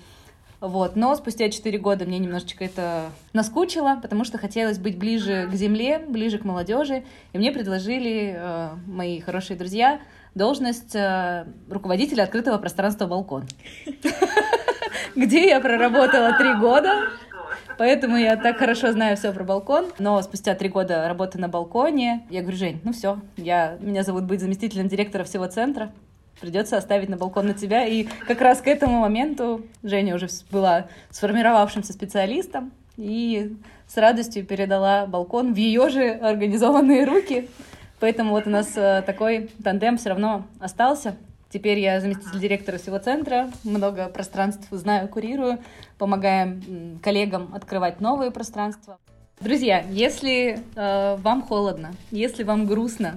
Вот. 0.61 0.97
Но 0.97 1.15
спустя 1.15 1.51
4 1.51 1.79
года 1.79 2.05
мне 2.05 2.19
немножечко 2.19 2.65
это 2.65 3.11
наскучило, 3.33 3.99
потому 4.01 4.25
что 4.25 4.39
хотелось 4.39 4.79
быть 4.79 4.99
ближе 4.99 5.49
к 5.51 5.55
земле, 5.55 5.99
ближе 5.99 6.39
к 6.39 6.45
молодежи. 6.45 7.05
И 7.33 7.39
мне 7.39 7.53
предложили 7.53 8.35
э, 8.37 8.71
мои 8.87 9.21
хорошие 9.21 9.57
друзья 9.57 10.01
должность 10.35 10.95
э, 10.95 11.47
руководителя 11.71 12.25
открытого 12.25 12.59
пространства 12.59 13.07
«Балкон», 13.07 13.45
где 15.17 15.49
я 15.49 15.61
проработала 15.61 16.37
три 16.37 16.55
года. 16.55 17.09
Поэтому 17.79 18.17
я 18.17 18.37
так 18.37 18.57
хорошо 18.59 18.93
знаю 18.93 19.17
все 19.17 19.33
про 19.33 19.45
балкон. 19.45 19.93
Но 19.99 20.21
спустя 20.23 20.55
три 20.55 20.69
года 20.69 21.07
работы 21.09 21.39
на 21.39 21.49
балконе, 21.49 22.27
я 22.31 22.41
говорю, 22.41 22.57
Жень, 22.57 22.81
ну 22.85 22.93
все, 22.93 23.19
я, 23.37 23.77
меня 23.81 24.03
зовут 24.03 24.25
быть 24.25 24.41
заместителем 24.41 24.89
директора 24.89 25.25
всего 25.25 25.47
центра. 25.47 25.93
Придется 26.41 26.77
оставить 26.77 27.09
на 27.09 27.17
балкон 27.17 27.47
на 27.47 27.55
тебя. 27.55 27.85
И 27.87 28.05
как 28.27 28.41
раз 28.41 28.61
к 28.61 28.67
этому 28.67 29.01
моменту 29.01 29.63
Женя 29.83 30.15
уже 30.15 30.29
была 30.51 30.87
сформировавшимся 31.11 31.93
специалистом 31.93 32.73
и 32.97 33.57
с 33.87 33.97
радостью 33.97 34.45
передала 34.45 35.07
балкон 35.07 35.55
в 35.55 35.57
ее 35.57 35.89
же 35.89 36.11
организованные 36.11 37.05
руки. 37.05 37.49
Поэтому 38.01 38.33
вот 38.33 38.47
у 38.47 38.51
нас 38.51 38.73
э, 38.77 39.03
такой 39.07 39.51
тандем 39.63 39.97
все 39.97 40.11
равно 40.11 40.47
остался. 40.61 41.17
Теперь 41.49 41.79
я 41.79 42.01
заместитель 42.01 42.41
директора 42.41 42.77
всего 42.77 42.99
центра, 42.99 43.51
много 43.65 44.09
пространств 44.09 44.67
знаю, 44.71 45.09
курирую, 45.09 45.59
помогаем 45.97 46.99
коллегам 47.03 47.55
открывать 47.55 48.01
новые 48.01 48.31
пространства. 48.31 48.99
Друзья, 49.41 49.85
если 49.91 50.59
э, 50.75 51.17
вам 51.17 51.43
холодно, 51.43 51.93
если 52.11 52.43
вам 52.43 52.67
грустно, 52.67 53.17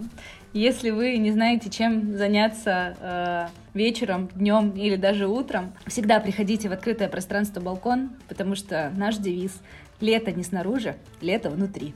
Если 0.53 0.89
вы 0.89 1.17
не 1.17 1.31
знаете, 1.31 1.69
чем 1.69 2.17
заняться 2.17 2.95
э, 2.99 3.47
вечером, 3.75 4.29
днем 4.29 4.71
или 4.71 4.95
даже 4.95 5.27
утром, 5.27 5.73
всегда 5.85 6.19
приходите 6.19 6.69
в 6.69 6.71
открытое 6.71 7.07
пространство 7.07 7.59
балкон, 7.62 8.09
потому 8.27 8.55
что 8.55 8.91
наш 8.95 9.17
девиз 9.17 9.62
«Лето 10.01 10.31
не 10.31 10.43
снаружи, 10.43 10.95
лето 11.21 11.52
внутри». 11.52 11.93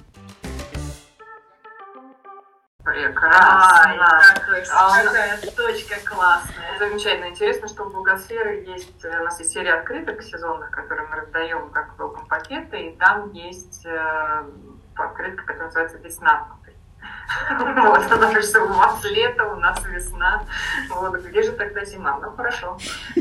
Прекрасно. 2.83 4.21
А, 4.71 5.03
какая 5.03 5.37
точка 5.37 5.95
классная. 6.05 6.77
Замечательно. 6.77 7.29
Интересно, 7.29 7.67
что 7.67 7.85
у 7.85 7.89
Благосферы 7.89 8.65
есть, 8.67 9.03
э, 9.03 9.19
у 9.19 9.23
нас 9.23 9.39
есть 9.39 9.51
серия 9.51 9.73
открыток 9.75 10.21
сезонных, 10.21 10.69
которые 10.69 11.07
мы 11.07 11.15
раздаем 11.15 11.71
как 11.71 11.95
welcome 11.97 12.27
пакеты, 12.27 12.89
и 12.89 12.95
там 12.97 13.31
есть 13.31 13.83
э, 13.85 14.43
открытка, 14.95 15.43
которая 15.43 15.65
называется 15.67 15.97
«Весна 15.97 16.45
внутри». 16.49 16.62
Вот, 17.57 18.09
потому 18.09 18.41
что 18.41 18.63
у 18.63 18.67
вас 18.73 19.03
лето, 19.05 19.45
у 19.53 19.55
нас 19.55 19.83
весна. 19.85 20.43
Вот, 20.89 21.15
где 21.23 21.41
же 21.43 21.51
тогда 21.53 21.83
зима? 21.85 22.19
Ну, 22.21 22.31
хорошо. 22.31 22.77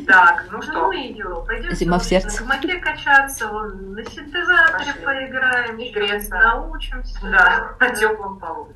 Так, 0.07 0.45
ну 0.51 0.57
Ну, 0.59 0.63
что? 0.63 0.87
мы 0.89 1.07
идем. 1.09 1.45
Пойдем 1.47 1.73
Зима 1.73 1.99
в 1.99 2.05
сердце. 2.05 2.43
на 2.43 2.49
гамаке 2.49 2.79
качаться, 2.79 3.49
вон, 3.49 3.95
на 3.95 4.05
синтезаторе 4.05 4.93
Пошли. 4.93 5.05
поиграем, 5.05 5.79
И 5.79 5.91
греться. 5.93 6.35
научимся. 6.37 7.19
Да, 7.23 7.71
на 7.81 7.91
теплом 7.95 8.39
полу. 8.39 8.73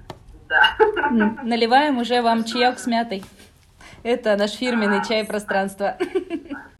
Да. 0.48 0.62
Наливаем 1.42 1.98
уже 1.98 2.22
вам 2.22 2.44
чаек 2.44 2.78
с 2.78 2.86
мятой. 2.86 3.24
Это 4.02 4.36
наш 4.36 4.52
фирменный 4.52 5.04
чай 5.04 5.24
пространства. 5.24 5.96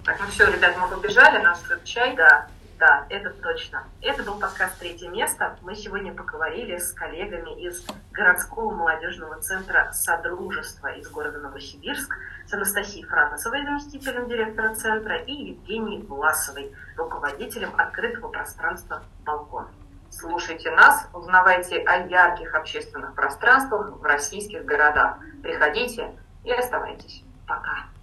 Так, 0.04 0.16
ну 0.20 0.26
все, 0.30 0.46
ребят, 0.50 0.76
мы 0.80 0.86
побежали, 0.96 1.42
нас 1.42 1.58
тут 1.68 1.82
чай. 1.84 2.14
Да, 2.16 2.46
да, 2.78 3.06
это 3.08 3.30
точно. 3.30 3.84
Это 4.02 4.22
был 4.22 4.38
подкаст 4.38 4.78
«Третье 4.78 5.08
место». 5.08 5.56
Мы 5.62 5.74
сегодня 5.74 6.12
поговорили 6.12 6.76
с 6.76 6.92
коллегами 6.92 7.60
из 7.60 7.86
городского 8.12 8.74
молодежного 8.74 9.40
центра 9.40 9.90
«Содружество» 9.92 10.88
из 10.88 11.08
города 11.08 11.38
Новосибирск, 11.38 12.14
с 12.46 12.52
Анастасией 12.52 13.06
Францевой, 13.06 13.64
заместителем 13.64 14.28
директора 14.28 14.74
центра, 14.74 15.16
и 15.16 15.32
Евгенией 15.32 16.02
Власовой, 16.02 16.74
руководителем 16.96 17.70
открытого 17.76 18.28
пространства 18.28 19.02
«Балкон». 19.24 19.68
Слушайте 20.10 20.70
нас, 20.70 21.08
узнавайте 21.12 21.78
о 21.78 22.06
ярких 22.06 22.54
общественных 22.54 23.14
пространствах 23.14 23.96
в 23.96 24.02
российских 24.02 24.64
городах. 24.64 25.18
Приходите 25.42 26.14
и 26.44 26.52
оставайтесь. 26.52 27.22
Пока. 27.46 27.95